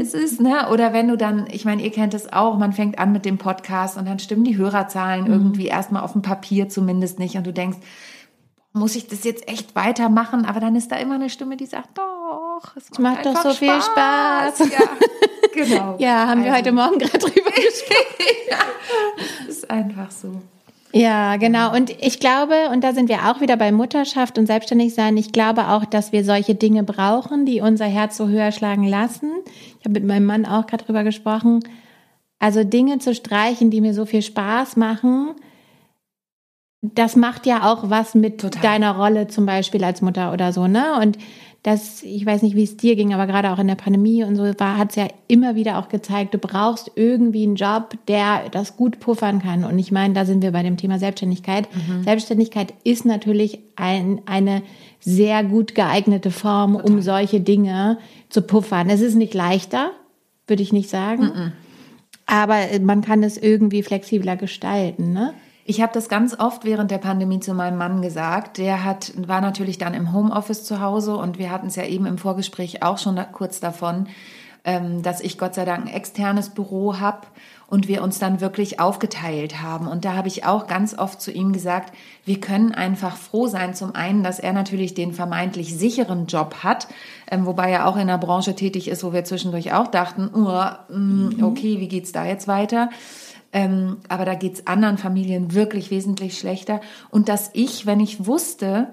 es 0.00 0.14
ist, 0.14 0.40
ne? 0.40 0.70
Oder 0.70 0.94
wenn 0.94 1.08
du 1.08 1.18
dann, 1.18 1.46
ich 1.52 1.66
meine, 1.66 1.82
ihr 1.82 1.90
kennt 1.90 2.14
es 2.14 2.32
auch, 2.32 2.56
man 2.56 2.72
fängt 2.72 2.98
an 2.98 3.12
mit 3.12 3.26
dem 3.26 3.36
Podcast 3.36 3.98
und 3.98 4.08
dann 4.08 4.18
stimmen 4.18 4.44
die 4.44 4.56
Hörerzahlen 4.56 5.26
irgendwie 5.26 5.66
erstmal 5.66 6.02
auf 6.02 6.12
dem 6.12 6.22
Papier 6.22 6.70
zumindest 6.70 7.18
nicht 7.18 7.36
und 7.36 7.46
du 7.46 7.52
denkst, 7.52 7.76
muss 8.72 8.94
ich 8.96 9.08
das 9.08 9.24
jetzt 9.24 9.48
echt 9.48 9.74
weitermachen? 9.74 10.44
Aber 10.44 10.60
dann 10.60 10.76
ist 10.76 10.90
da 10.92 10.96
immer 10.96 11.16
eine 11.16 11.30
Stimme, 11.30 11.56
die 11.56 11.66
sagt, 11.66 11.98
doch, 11.98 12.76
es 12.76 12.90
macht, 12.98 13.24
macht 13.24 13.26
doch 13.26 13.42
so 13.42 13.50
viel 13.50 13.80
Spaß. 13.80 14.58
Ja, 14.70 14.78
genau. 15.52 15.96
Ja, 15.98 16.28
haben 16.28 16.44
wir 16.44 16.52
Also, 16.52 16.58
heute 16.58 16.72
Morgen 16.72 16.98
gerade 16.98 17.18
drüber 17.18 17.50
gesprochen. 17.54 18.56
Es 19.48 19.56
ist 19.56 19.70
einfach 19.70 20.10
so. 20.10 20.40
Ja, 20.92 21.36
genau. 21.36 21.72
Und 21.74 21.90
ich 21.90 22.18
glaube, 22.18 22.68
und 22.72 22.82
da 22.82 22.92
sind 22.92 23.08
wir 23.08 23.30
auch 23.30 23.40
wieder 23.40 23.56
bei 23.56 23.70
Mutterschaft 23.70 24.38
und 24.38 24.46
Selbstständigsein, 24.46 25.16
ich 25.16 25.30
glaube 25.30 25.68
auch, 25.68 25.84
dass 25.84 26.10
wir 26.10 26.24
solche 26.24 26.56
Dinge 26.56 26.82
brauchen, 26.82 27.46
die 27.46 27.60
unser 27.60 27.84
Herz 27.86 28.16
so 28.16 28.26
höher 28.28 28.50
schlagen 28.50 28.84
lassen. 28.84 29.30
Ich 29.78 29.84
habe 29.84 30.00
mit 30.00 30.04
meinem 30.04 30.26
Mann 30.26 30.46
auch 30.46 30.66
gerade 30.66 30.84
drüber 30.84 31.04
gesprochen. 31.04 31.60
Also 32.40 32.64
Dinge 32.64 32.98
zu 32.98 33.14
streichen, 33.14 33.70
die 33.70 33.80
mir 33.80 33.94
so 33.94 34.04
viel 34.04 34.22
Spaß 34.22 34.76
machen, 34.76 35.34
das 36.82 37.14
macht 37.14 37.46
ja 37.46 37.70
auch 37.70 37.90
was 37.90 38.14
mit 38.14 38.40
Total. 38.40 38.62
deiner 38.62 38.96
Rolle 38.96 39.28
zum 39.28 39.44
Beispiel 39.44 39.84
als 39.84 40.00
Mutter 40.00 40.32
oder 40.32 40.52
so, 40.52 40.66
ne? 40.66 40.98
Und 41.00 41.18
das, 41.62 42.02
ich 42.02 42.24
weiß 42.24 42.40
nicht, 42.40 42.56
wie 42.56 42.62
es 42.62 42.78
dir 42.78 42.96
ging, 42.96 43.12
aber 43.12 43.26
gerade 43.26 43.50
auch 43.50 43.58
in 43.58 43.68
der 43.68 43.74
Pandemie 43.74 44.24
und 44.24 44.34
so 44.34 44.44
war, 44.58 44.78
hat 44.78 44.90
es 44.90 44.96
ja 44.96 45.08
immer 45.28 45.56
wieder 45.56 45.78
auch 45.78 45.90
gezeigt, 45.90 46.32
du 46.32 46.38
brauchst 46.38 46.90
irgendwie 46.94 47.42
einen 47.42 47.56
Job, 47.56 47.98
der 48.08 48.48
das 48.50 48.78
gut 48.78 48.98
puffern 48.98 49.42
kann. 49.42 49.64
Und 49.64 49.78
ich 49.78 49.92
meine, 49.92 50.14
da 50.14 50.24
sind 50.24 50.42
wir 50.42 50.52
bei 50.52 50.62
dem 50.62 50.78
Thema 50.78 50.98
Selbstständigkeit. 50.98 51.68
Selbstständigkeit 52.02 52.72
ist 52.82 53.04
natürlich 53.04 53.58
ein, 53.76 54.22
eine 54.24 54.62
sehr 55.00 55.44
gut 55.44 55.74
geeignete 55.74 56.30
Form, 56.30 56.76
um 56.76 57.02
solche 57.02 57.42
Dinge 57.42 57.98
zu 58.30 58.40
puffern. 58.40 58.88
Es 58.88 59.02
ist 59.02 59.16
nicht 59.16 59.34
leichter, 59.34 59.90
würde 60.46 60.62
ich 60.62 60.72
nicht 60.72 60.88
sagen. 60.88 61.26
Aber 62.24 62.56
man 62.80 63.02
kann 63.02 63.22
es 63.22 63.36
irgendwie 63.36 63.82
flexibler 63.82 64.36
gestalten, 64.36 65.12
ne? 65.12 65.34
Ich 65.70 65.80
habe 65.80 65.92
das 65.92 66.08
ganz 66.08 66.36
oft 66.36 66.64
während 66.64 66.90
der 66.90 66.98
Pandemie 66.98 67.38
zu 67.38 67.54
meinem 67.54 67.78
Mann 67.78 68.02
gesagt. 68.02 68.58
Der 68.58 68.82
hat, 68.82 69.12
war 69.16 69.40
natürlich 69.40 69.78
dann 69.78 69.94
im 69.94 70.12
Homeoffice 70.12 70.64
zu 70.64 70.80
Hause 70.80 71.14
und 71.14 71.38
wir 71.38 71.52
hatten 71.52 71.68
es 71.68 71.76
ja 71.76 71.84
eben 71.84 72.06
im 72.06 72.18
Vorgespräch 72.18 72.82
auch 72.82 72.98
schon 72.98 73.14
da, 73.14 73.22
kurz 73.22 73.60
davon, 73.60 74.08
ähm, 74.64 75.04
dass 75.04 75.20
ich 75.20 75.38
Gott 75.38 75.54
sei 75.54 75.64
Dank 75.64 75.86
ein 75.86 75.94
externes 75.94 76.48
Büro 76.48 76.98
habe 76.98 77.20
und 77.68 77.86
wir 77.86 78.02
uns 78.02 78.18
dann 78.18 78.40
wirklich 78.40 78.80
aufgeteilt 78.80 79.62
haben. 79.62 79.86
Und 79.86 80.04
da 80.04 80.14
habe 80.14 80.26
ich 80.26 80.44
auch 80.44 80.66
ganz 80.66 80.98
oft 80.98 81.20
zu 81.20 81.30
ihm 81.30 81.52
gesagt, 81.52 81.94
wir 82.24 82.40
können 82.40 82.72
einfach 82.72 83.16
froh 83.16 83.46
sein, 83.46 83.72
zum 83.72 83.94
einen, 83.94 84.24
dass 84.24 84.40
er 84.40 84.52
natürlich 84.52 84.94
den 84.94 85.12
vermeintlich 85.12 85.78
sicheren 85.78 86.26
Job 86.26 86.64
hat, 86.64 86.88
ähm, 87.30 87.46
wobei 87.46 87.70
er 87.70 87.86
auch 87.86 87.94
in 87.94 88.02
einer 88.02 88.18
Branche 88.18 88.56
tätig 88.56 88.88
ist, 88.88 89.04
wo 89.04 89.12
wir 89.12 89.22
zwischendurch 89.22 89.72
auch 89.72 89.86
dachten, 89.86 90.30
oh, 90.34 90.92
mm, 90.92 91.44
okay, 91.44 91.78
wie 91.78 91.86
geht's 91.86 92.10
da 92.10 92.26
jetzt 92.26 92.48
weiter? 92.48 92.90
Ähm, 93.52 93.98
aber 94.08 94.24
da 94.24 94.34
geht's 94.34 94.66
anderen 94.66 94.98
Familien 94.98 95.54
wirklich 95.54 95.90
wesentlich 95.90 96.38
schlechter. 96.38 96.80
Und 97.10 97.28
dass 97.28 97.50
ich, 97.52 97.84
wenn 97.84 98.00
ich 98.00 98.26
wusste, 98.26 98.88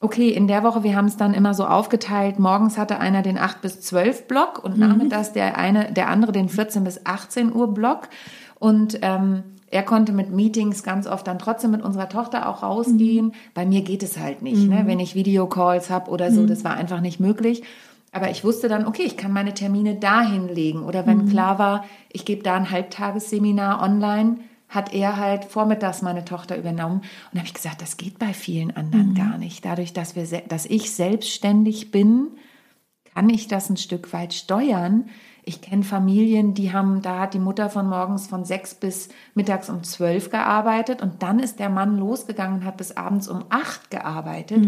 okay, 0.00 0.28
in 0.30 0.48
der 0.48 0.64
Woche, 0.64 0.82
wir 0.82 0.96
haben 0.96 1.06
es 1.06 1.16
dann 1.16 1.32
immer 1.32 1.54
so 1.54 1.64
aufgeteilt, 1.64 2.40
morgens 2.40 2.76
hatte 2.76 2.98
einer 2.98 3.22
den 3.22 3.38
8 3.38 3.62
bis 3.62 3.80
12 3.80 4.26
Block 4.26 4.62
und 4.62 4.76
nachmittags 4.76 5.32
der 5.32 5.56
eine, 5.56 5.92
der 5.92 6.08
andere 6.08 6.32
den 6.32 6.48
14 6.48 6.82
bis 6.82 7.06
18 7.06 7.54
Uhr 7.54 7.72
Block. 7.72 8.08
Und 8.58 8.98
ähm, 9.02 9.44
er 9.70 9.84
konnte 9.84 10.12
mit 10.12 10.30
Meetings 10.30 10.82
ganz 10.82 11.06
oft 11.06 11.26
dann 11.26 11.38
trotzdem 11.38 11.70
mit 11.70 11.82
unserer 11.82 12.08
Tochter 12.08 12.48
auch 12.48 12.62
rausgehen. 12.62 13.32
Bei 13.54 13.64
mir 13.64 13.82
geht 13.82 14.02
es 14.02 14.18
halt 14.18 14.42
nicht, 14.42 14.68
ne? 14.68 14.82
wenn 14.86 15.00
ich 15.00 15.14
Videocalls 15.14 15.88
habe 15.88 16.10
oder 16.10 16.30
so, 16.30 16.46
das 16.46 16.62
war 16.62 16.74
einfach 16.74 17.00
nicht 17.00 17.20
möglich. 17.20 17.62
Aber 18.12 18.30
ich 18.30 18.44
wusste 18.44 18.68
dann, 18.68 18.86
okay, 18.86 19.02
ich 19.02 19.16
kann 19.16 19.32
meine 19.32 19.54
Termine 19.54 19.94
dahin 19.94 20.46
legen. 20.48 20.84
Oder 20.84 21.06
wenn 21.06 21.28
klar 21.28 21.58
war, 21.58 21.86
ich 22.12 22.26
gebe 22.26 22.42
da 22.42 22.54
ein 22.54 22.70
Halbtagesseminar 22.70 23.82
online, 23.82 24.36
hat 24.68 24.92
er 24.94 25.16
halt 25.16 25.46
vormittags 25.46 26.02
meine 26.02 26.24
Tochter 26.24 26.58
übernommen. 26.58 26.98
Und 26.98 27.32
da 27.32 27.38
habe 27.38 27.46
ich 27.46 27.54
gesagt, 27.54 27.80
das 27.80 27.96
geht 27.96 28.18
bei 28.18 28.34
vielen 28.34 28.70
anderen 28.76 29.14
gar 29.14 29.38
nicht. 29.38 29.64
Dadurch, 29.64 29.94
dass, 29.94 30.14
wir, 30.14 30.24
dass 30.48 30.66
ich 30.66 30.92
selbstständig 30.92 31.90
bin, 31.90 32.28
kann 33.14 33.28
ich 33.30 33.48
das 33.48 33.70
ein 33.70 33.76
Stück 33.78 34.12
weit 34.12 34.34
steuern. 34.34 35.06
Ich 35.44 35.60
kenne 35.60 35.82
Familien, 35.82 36.54
die 36.54 36.72
haben, 36.72 37.02
da 37.02 37.20
hat 37.20 37.34
die 37.34 37.38
Mutter 37.38 37.68
von 37.68 37.88
morgens 37.88 38.26
von 38.26 38.44
sechs 38.44 38.74
bis 38.74 39.08
mittags 39.34 39.68
um 39.68 39.82
zwölf 39.82 40.30
gearbeitet 40.30 41.02
und 41.02 41.22
dann 41.22 41.38
ist 41.38 41.58
der 41.58 41.68
Mann 41.68 41.98
losgegangen 41.98 42.60
und 42.60 42.64
hat 42.64 42.76
bis 42.76 42.96
abends 42.96 43.26
um 43.28 43.44
acht 43.48 43.90
gearbeitet. 43.90 44.64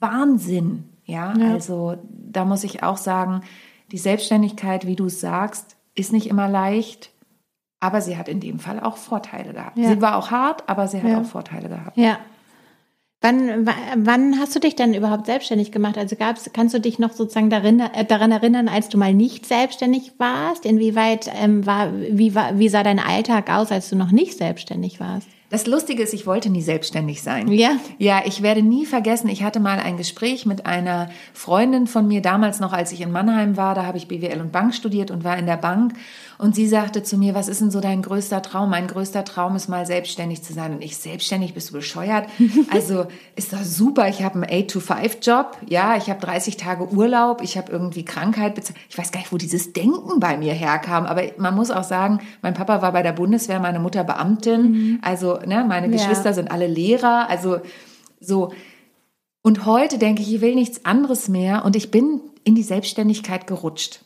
Wahnsinn. 0.00 0.95
Ja, 1.06 1.30
also 1.52 1.96
da 2.08 2.44
muss 2.44 2.64
ich 2.64 2.82
auch 2.82 2.96
sagen, 2.96 3.40
die 3.92 3.98
Selbstständigkeit, 3.98 4.86
wie 4.86 4.96
du 4.96 5.06
es 5.06 5.20
sagst, 5.20 5.76
ist 5.94 6.12
nicht 6.12 6.26
immer 6.26 6.48
leicht, 6.48 7.10
aber 7.80 8.00
sie 8.00 8.16
hat 8.18 8.28
in 8.28 8.40
dem 8.40 8.58
Fall 8.58 8.80
auch 8.80 8.96
Vorteile 8.96 9.52
gehabt. 9.52 9.78
Ja. 9.78 9.88
Sie 9.90 10.02
war 10.02 10.16
auch 10.16 10.30
hart, 10.30 10.68
aber 10.68 10.88
sie 10.88 11.00
hat 11.02 11.08
Ja. 11.10 11.20
auch 11.20 11.24
Vorteile 11.24 11.68
gehabt. 11.68 11.96
Ja. 11.96 12.18
Wann, 13.22 13.66
wa- 13.66 13.72
wann 13.96 14.38
hast 14.38 14.54
du 14.54 14.60
dich 14.60 14.76
denn 14.76 14.92
überhaupt 14.94 15.26
selbstständig 15.26 15.72
gemacht? 15.72 15.96
Also 15.96 16.16
gab's, 16.16 16.50
kannst 16.52 16.74
du 16.74 16.80
dich 16.80 16.98
noch 16.98 17.12
sozusagen 17.12 17.48
darin, 17.50 17.80
äh, 17.80 18.04
daran 18.04 18.30
erinnern, 18.30 18.68
als 18.68 18.88
du 18.88 18.98
mal 18.98 19.14
nicht 19.14 19.46
selbstständig 19.46 20.12
warst? 20.18 20.66
Inwieweit 20.66 21.30
ähm, 21.34 21.64
war, 21.64 21.92
wie, 21.96 22.34
war, 22.34 22.58
wie 22.58 22.68
sah 22.68 22.82
dein 22.82 22.98
Alltag 22.98 23.48
aus, 23.50 23.72
als 23.72 23.88
du 23.88 23.96
noch 23.96 24.10
nicht 24.10 24.36
selbstständig 24.36 25.00
warst? 25.00 25.28
Das 25.48 25.66
Lustige 25.66 26.02
ist, 26.02 26.12
ich 26.12 26.26
wollte 26.26 26.50
nie 26.50 26.62
selbstständig 26.62 27.22
sein. 27.22 27.46
Ja. 27.52 27.76
Ja, 27.98 28.22
ich 28.24 28.42
werde 28.42 28.62
nie 28.62 28.84
vergessen, 28.84 29.28
ich 29.28 29.44
hatte 29.44 29.60
mal 29.60 29.78
ein 29.78 29.96
Gespräch 29.96 30.44
mit 30.44 30.66
einer 30.66 31.08
Freundin 31.32 31.86
von 31.86 32.08
mir, 32.08 32.20
damals 32.20 32.58
noch, 32.58 32.72
als 32.72 32.90
ich 32.90 33.00
in 33.00 33.12
Mannheim 33.12 33.56
war, 33.56 33.74
da 33.74 33.86
habe 33.86 33.96
ich 33.96 34.08
BWL 34.08 34.40
und 34.40 34.50
Bank 34.50 34.74
studiert 34.74 35.12
und 35.12 35.22
war 35.22 35.38
in 35.38 35.46
der 35.46 35.56
Bank. 35.56 35.94
Und 36.38 36.54
sie 36.54 36.68
sagte 36.68 37.02
zu 37.02 37.16
mir, 37.16 37.34
was 37.34 37.48
ist 37.48 37.60
denn 37.60 37.70
so 37.70 37.80
dein 37.80 38.02
größter 38.02 38.42
Traum? 38.42 38.70
Mein 38.70 38.86
größter 38.86 39.24
Traum 39.24 39.56
ist 39.56 39.68
mal 39.68 39.86
selbstständig 39.86 40.42
zu 40.42 40.52
sein. 40.52 40.72
Und 40.74 40.82
ich, 40.82 40.96
selbstständig, 40.96 41.54
bist 41.54 41.70
du 41.70 41.74
bescheuert? 41.74 42.28
Also 42.70 43.06
ist 43.36 43.52
doch 43.52 43.62
super, 43.62 44.08
ich 44.08 44.22
habe 44.22 44.34
einen 44.34 44.44
8-to-5-Job, 44.44 45.56
ja, 45.68 45.96
ich 45.96 46.10
habe 46.10 46.20
30 46.20 46.56
Tage 46.56 46.88
Urlaub, 46.90 47.40
ich 47.42 47.56
habe 47.56 47.70
irgendwie 47.70 48.04
Krankheit 48.04 48.54
bezahlt. 48.54 48.78
Ich 48.88 48.98
weiß 48.98 49.12
gar 49.12 49.20
nicht, 49.20 49.32
wo 49.32 49.36
dieses 49.36 49.72
Denken 49.72 50.20
bei 50.20 50.36
mir 50.36 50.52
herkam, 50.52 51.06
aber 51.06 51.22
man 51.38 51.54
muss 51.54 51.70
auch 51.70 51.84
sagen, 51.84 52.20
mein 52.42 52.54
Papa 52.54 52.82
war 52.82 52.92
bei 52.92 53.02
der 53.02 53.12
Bundeswehr, 53.12 53.60
meine 53.60 53.78
Mutter 53.78 54.04
Beamtin, 54.04 54.98
also 55.02 55.38
ne, 55.46 55.64
meine 55.66 55.86
Ja. 55.86 55.92
Geschwister 55.92 56.34
sind 56.34 56.50
alle 56.50 56.66
Lehrer, 56.66 57.28
also 57.28 57.60
so. 58.20 58.52
Und 59.42 59.64
heute 59.64 59.98
denke 59.98 60.22
ich, 60.22 60.34
ich 60.34 60.40
will 60.40 60.54
nichts 60.54 60.84
anderes 60.84 61.28
mehr 61.28 61.64
und 61.64 61.76
ich 61.76 61.90
bin 61.90 62.20
in 62.44 62.54
die 62.54 62.62
Selbstständigkeit 62.62 63.46
gerutscht. 63.46 64.00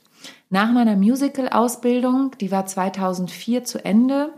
Nach 0.52 0.72
meiner 0.72 0.96
Musical-Ausbildung, 0.96 2.32
die 2.40 2.50
war 2.50 2.66
2004 2.66 3.62
zu 3.62 3.84
Ende, 3.84 4.32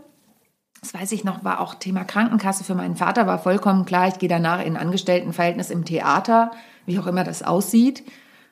das 0.79 0.93
weiß 0.93 1.11
ich 1.11 1.23
noch, 1.23 1.43
war 1.43 1.59
auch 1.59 1.73
Thema 1.73 2.03
Krankenkasse 2.03 2.63
für 2.63 2.75
meinen 2.75 2.95
Vater, 2.95 3.25
war 3.25 3.39
vollkommen 3.39 3.85
klar, 3.85 4.09
ich 4.09 4.19
gehe 4.19 4.29
danach 4.29 4.63
in 4.63 4.77
Angestelltenverhältnis 4.77 5.71
im 5.71 5.85
Theater, 5.85 6.51
wie 6.85 6.99
auch 6.99 7.07
immer 7.07 7.23
das 7.23 7.41
aussieht. 7.41 8.03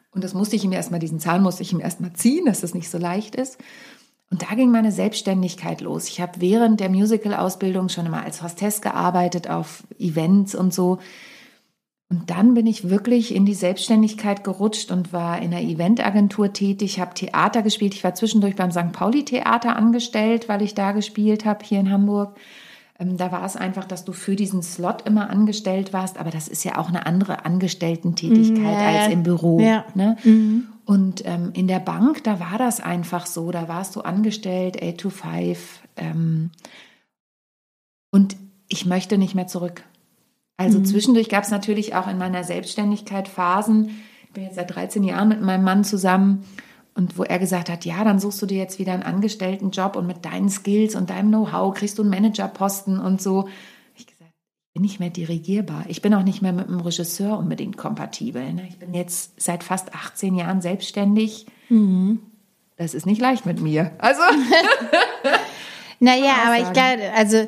Und 0.10 0.24
das 0.24 0.34
musste 0.34 0.56
ich 0.56 0.64
ihm 0.64 0.72
erstmal, 0.72 1.00
diesen 1.00 1.20
Zahn 1.20 1.44
musste 1.44 1.62
ich 1.62 1.72
ihm 1.72 1.80
erstmal 1.80 2.14
ziehen, 2.14 2.46
dass 2.46 2.62
das 2.62 2.74
nicht 2.74 2.90
so 2.90 2.98
leicht 2.98 3.36
ist. 3.36 3.60
Und 4.32 4.42
da 4.42 4.56
ging 4.56 4.72
meine 4.72 4.92
Selbstständigkeit 4.92 5.82
los. 5.82 6.08
Ich 6.08 6.20
habe 6.20 6.42
während 6.42 6.80
der 6.80 6.90
Musical-Ausbildung 6.90 7.90
schon 7.90 8.08
immer 8.08 8.24
als 8.24 8.42
Hostess 8.42 8.82
gearbeitet 8.82 9.50
auf 9.50 9.84
Events 10.00 10.56
und 10.56 10.74
so. 10.74 10.98
Und 12.12 12.30
dann 12.30 12.54
bin 12.56 12.68
ich 12.68 12.90
wirklich 12.90 13.34
in 13.34 13.46
die 13.46 13.54
Selbstständigkeit 13.54 14.44
gerutscht 14.44 14.92
und 14.92 15.14
war 15.14 15.42
in 15.42 15.52
der 15.52 15.62
Eventagentur 15.62 16.52
tätig, 16.52 17.00
habe 17.00 17.14
Theater 17.14 17.62
gespielt. 17.62 17.94
Ich 17.94 18.04
war 18.04 18.14
zwischendurch 18.14 18.58
beim 18.58 18.70
St. 18.70 18.92
Pauli 18.92 19.24
Theater 19.24 19.78
angestellt, 19.78 20.50
weil 20.50 20.62
ich 20.62 20.74
da 20.74 20.92
gespielt 20.92 21.46
habe, 21.46 21.64
hier 21.64 21.80
in 21.80 21.90
Hamburg. 21.90 22.36
Ähm, 23.00 23.16
da 23.16 23.32
war 23.32 23.46
es 23.46 23.56
einfach, 23.56 23.86
dass 23.86 24.04
du 24.04 24.12
für 24.12 24.36
diesen 24.36 24.62
Slot 24.62 25.08
immer 25.08 25.30
angestellt 25.30 25.94
warst, 25.94 26.18
aber 26.18 26.32
das 26.32 26.50
ist 26.50 26.66
ja 26.66 26.78
auch 26.78 26.90
eine 26.90 27.06
andere 27.06 27.46
Angestellten-Tätigkeit 27.46 28.78
Ja. 28.78 29.04
als 29.04 29.14
im 29.14 29.24
Büro. 29.24 29.62
Ja. 29.62 29.86
Ne? 29.96 30.18
Und 30.84 31.24
ähm, 31.26 31.52
in 31.54 31.70
der 31.70 31.80
Bank, 31.80 32.26
da 32.26 32.42
war 32.42 32.58
das 32.58 32.82
einfach 32.82 33.26
so, 33.26 33.52
da 33.52 33.70
warst 33.70 33.96
du 33.96 34.02
angestellt, 34.02 34.84
8 34.84 34.98
to 34.98 35.10
5. 35.10 35.80
Ähm, 35.96 36.52
und 38.12 38.36
ich 38.68 38.86
möchte 38.86 39.18
nicht 39.18 39.34
mehr 39.34 39.48
zurück. 39.48 39.86
Also 40.62 40.82
zwischendurch 40.82 41.30
gab 41.30 41.44
es 41.44 41.52
natürlich 41.52 41.96
auch 41.96 42.08
in 42.08 42.18
meiner 42.18 42.44
Selbstständigkeit 42.44 43.28
Phasen. 43.28 44.02
Ich 44.24 44.32
bin 44.32 44.44
jetzt 44.44 44.56
seit 44.56 44.74
13 44.74 45.04
Jahren 45.04 45.30
mit 45.30 45.42
meinem 45.42 45.64
Mann 45.64 45.84
zusammen 45.84 46.46
und 46.94 47.18
wo 47.18 47.24
er 47.24 47.40
gesagt 47.40 47.70
hat, 47.70 47.86
ja, 47.86 48.04
dann 48.04 48.20
suchst 48.20 48.42
du 48.42 48.46
dir 48.46 48.58
jetzt 48.58 48.80
wieder 48.80 48.94
einen 48.94 49.04
Angestelltenjob 49.04 49.96
und 49.96 50.08
mit 50.08 50.26
deinen 50.26 50.50
Skills 50.50 50.96
und 50.96 51.10
deinem 51.10 51.30
Know-how 51.30 51.74
kriegst 51.74 51.98
du 51.98 52.04
einen 52.04 52.12
Managerposten 52.12 53.00
und 53.00 53.22
so. 53.22 53.50
Ich 53.96 54.08
gesagt, 54.08 54.32
ich 54.68 54.74
bin 54.74 54.84
nicht 54.84 55.00
mehr 55.00 55.10
dirigierbar. 55.10 55.86
Ich 55.88 56.02
bin 56.02 56.14
auch 56.14 56.24
nicht 56.24 56.42
mehr 56.42 56.54
mit 56.54 56.68
einem 56.68 56.82
Regisseur 56.82 57.38
unbedingt 57.38 57.78
kompatibel. 57.78 58.54
Ne? 58.54 58.68
Ich 58.70 58.78
bin 58.78 58.94
jetzt 58.94 59.42
seit 59.42 59.64
fast 59.64 59.96
18 59.96 60.36
Jahren 60.36 60.62
selbstständig. 60.62 61.48
Das 62.78 62.94
ist 62.94 63.06
nicht 63.06 63.22
leicht 63.22 63.46
mit 63.46 63.62
mir. 63.62 63.92
Also 64.00 64.22
Naja, 66.02 66.34
aber 66.48 66.58
ich 66.58 66.74
glaube, 66.74 67.14
also 67.16 67.48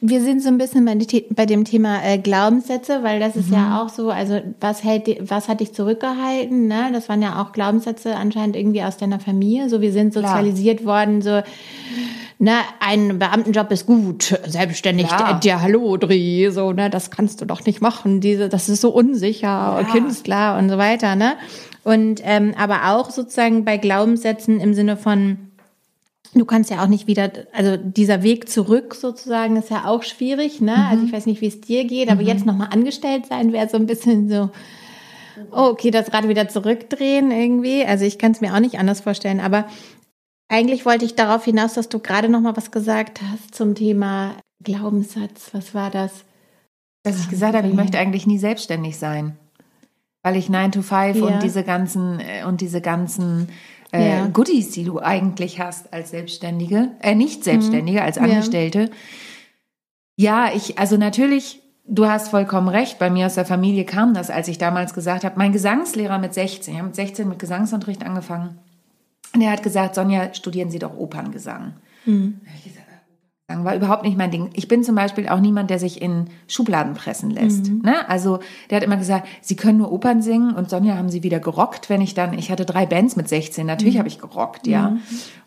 wir 0.00 0.22
sind 0.22 0.42
so 0.42 0.48
ein 0.48 0.56
bisschen 0.56 0.88
bei, 1.30 1.44
dem 1.44 1.64
Thema 1.64 2.02
äh, 2.02 2.16
Glaubenssätze, 2.16 3.02
weil 3.02 3.20
das 3.20 3.36
ist 3.36 3.48
Mhm. 3.48 3.54
ja 3.56 3.82
auch 3.82 3.90
so, 3.90 4.10
also 4.10 4.40
was 4.58 4.82
hält, 4.82 5.30
was 5.30 5.48
hat 5.48 5.60
dich 5.60 5.74
zurückgehalten? 5.74 6.66
Ne? 6.66 6.88
Das 6.94 7.10
waren 7.10 7.20
ja 7.20 7.42
auch 7.42 7.52
Glaubenssätze 7.52 8.16
anscheinend 8.16 8.56
irgendwie 8.56 8.82
aus 8.82 8.96
deiner 8.96 9.20
Familie. 9.20 9.68
So, 9.68 9.82
wir 9.82 9.92
sind 9.92 10.12
Klar. 10.14 10.28
sozialisiert 10.38 10.86
worden, 10.86 11.20
so, 11.20 11.42
ne, 12.38 12.52
ein 12.80 13.18
Beamtenjob 13.18 13.70
ist 13.70 13.84
gut, 13.84 14.38
selbstständig, 14.46 15.08
Ja. 15.10 15.16
der, 15.18 15.34
der 15.40 15.60
Hallo 15.62 15.98
Dreh, 15.98 16.48
so, 16.50 16.72
ne, 16.72 16.88
das 16.88 17.10
kannst 17.10 17.42
du 17.42 17.44
doch 17.44 17.64
nicht 17.66 17.82
machen, 17.82 18.20
diese, 18.22 18.48
das 18.48 18.70
ist 18.70 18.80
so 18.80 18.88
unsicher, 18.90 19.86
Künstler 19.92 20.56
und 20.58 20.70
so 20.70 20.78
weiter, 20.78 21.16
ne? 21.16 21.34
Und 21.84 22.20
ähm, 22.24 22.54
aber 22.58 22.94
auch 22.96 23.10
sozusagen 23.10 23.64
bei 23.64 23.76
Glaubenssätzen 23.76 24.58
im 24.58 24.72
Sinne 24.74 24.96
von 24.96 25.38
Du 26.38 26.44
kannst 26.44 26.70
ja 26.70 26.82
auch 26.82 26.88
nicht 26.88 27.06
wieder, 27.06 27.30
also 27.52 27.76
dieser 27.76 28.22
Weg 28.22 28.48
zurück 28.48 28.94
sozusagen 28.94 29.56
ist 29.56 29.70
ja 29.70 29.86
auch 29.86 30.02
schwierig, 30.02 30.60
ne? 30.60 30.86
Also 30.88 31.04
ich 31.04 31.12
weiß 31.12 31.26
nicht, 31.26 31.40
wie 31.40 31.46
es 31.48 31.60
dir 31.60 31.84
geht, 31.84 32.10
aber 32.10 32.22
jetzt 32.22 32.46
nochmal 32.46 32.68
angestellt 32.72 33.26
sein 33.26 33.52
wäre 33.52 33.68
so 33.68 33.76
ein 33.76 33.86
bisschen 33.86 34.28
so, 34.28 34.50
oh, 35.52 35.68
okay, 35.70 35.90
das 35.90 36.12
Rad 36.12 36.28
wieder 36.28 36.48
zurückdrehen 36.48 37.30
irgendwie. 37.30 37.84
Also 37.84 38.04
ich 38.04 38.18
kann 38.18 38.32
es 38.32 38.40
mir 38.40 38.54
auch 38.54 38.60
nicht 38.60 38.78
anders 38.78 39.00
vorstellen, 39.00 39.40
aber 39.40 39.66
eigentlich 40.48 40.86
wollte 40.86 41.04
ich 41.04 41.14
darauf 41.16 41.44
hinaus, 41.44 41.74
dass 41.74 41.88
du 41.88 41.98
gerade 41.98 42.28
nochmal 42.28 42.56
was 42.56 42.70
gesagt 42.70 43.20
hast 43.22 43.54
zum 43.54 43.74
Thema 43.74 44.36
Glaubenssatz. 44.62 45.50
Was 45.52 45.74
war 45.74 45.90
das? 45.90 46.24
dass 47.02 47.20
ich 47.20 47.28
gesagt 47.28 47.54
habe, 47.56 47.68
ich 47.68 47.74
möchte 47.74 47.98
eigentlich 48.00 48.26
nie 48.26 48.38
selbstständig 48.38 48.98
sein. 48.98 49.36
Weil 50.24 50.34
ich 50.34 50.48
9 50.48 50.72
to 50.72 50.82
5 50.82 51.16
Ja. 51.18 51.24
und 51.26 51.42
diese 51.42 51.62
ganzen 51.62 52.18
äh, 52.18 52.44
und 52.44 52.60
diese 52.60 52.80
ganzen 52.80 53.48
äh, 53.92 54.08
Ja. 54.10 54.26
Goodies, 54.26 54.70
die 54.70 54.84
du 54.84 55.00
eigentlich 55.00 55.60
hast 55.60 55.92
als 55.92 56.10
Selbstständige, 56.10 56.90
äh, 57.00 57.14
nicht 57.14 57.44
Selbstständige, 57.44 58.02
als 58.02 58.18
Mhm. 58.18 58.26
Ja. 58.26 58.30
Angestellte. 58.32 58.90
Ja, 60.16 60.50
ich, 60.54 60.78
also 60.78 60.96
natürlich, 60.96 61.60
du 61.86 62.06
hast 62.06 62.28
vollkommen 62.28 62.68
recht, 62.68 62.98
bei 62.98 63.10
mir 63.10 63.26
aus 63.26 63.34
der 63.34 63.44
Familie 63.44 63.84
kam 63.84 64.14
das, 64.14 64.30
als 64.30 64.48
ich 64.48 64.58
damals 64.58 64.94
gesagt 64.94 65.24
habe, 65.24 65.38
mein 65.38 65.52
Gesangslehrer 65.52 66.18
mit 66.18 66.32
16, 66.34 66.72
ich 66.72 66.78
habe 66.78 66.88
mit 66.88 66.96
16 66.96 67.28
mit 67.28 67.38
Gesangsunterricht 67.38 68.04
angefangen, 68.04 68.58
und 69.34 69.42
er 69.42 69.50
hat 69.50 69.62
gesagt, 69.62 69.94
Sonja, 69.96 70.32
studieren 70.32 70.70
Sie 70.70 70.78
doch 70.78 70.96
Operngesang. 70.96 71.74
Mhm. 72.06 72.40
Da 72.44 72.50
ich 72.56 72.64
gesagt, 72.64 72.85
Operngesang 72.85 72.85
war 73.48 73.76
überhaupt 73.76 74.02
nicht 74.02 74.16
mein 74.16 74.30
Ding. 74.30 74.50
Ich 74.54 74.66
bin 74.66 74.82
zum 74.82 74.96
Beispiel 74.96 75.28
auch 75.28 75.38
niemand, 75.38 75.70
der 75.70 75.78
sich 75.78 76.02
in 76.02 76.26
Schubladen 76.48 76.94
pressen 76.94 77.30
lässt. 77.30 77.70
Mhm. 77.70 77.82
Ne? 77.82 78.08
Also 78.08 78.40
der 78.70 78.76
hat 78.78 78.84
immer 78.84 78.96
gesagt, 78.96 79.28
Sie 79.40 79.54
können 79.54 79.78
nur 79.78 79.92
Opern 79.92 80.20
singen 80.20 80.54
und 80.54 80.68
Sonja 80.68 80.96
haben 80.96 81.08
Sie 81.10 81.22
wieder 81.22 81.38
gerockt, 81.38 81.88
wenn 81.88 82.00
ich 82.00 82.14
dann, 82.14 82.36
ich 82.36 82.50
hatte 82.50 82.64
drei 82.64 82.86
Bands 82.86 83.14
mit 83.14 83.28
16, 83.28 83.64
Mhm. 83.64 83.68
natürlich 83.68 83.98
habe 83.98 84.08
ich 84.08 84.18
gerockt, 84.18 84.66
ja. 84.66 84.96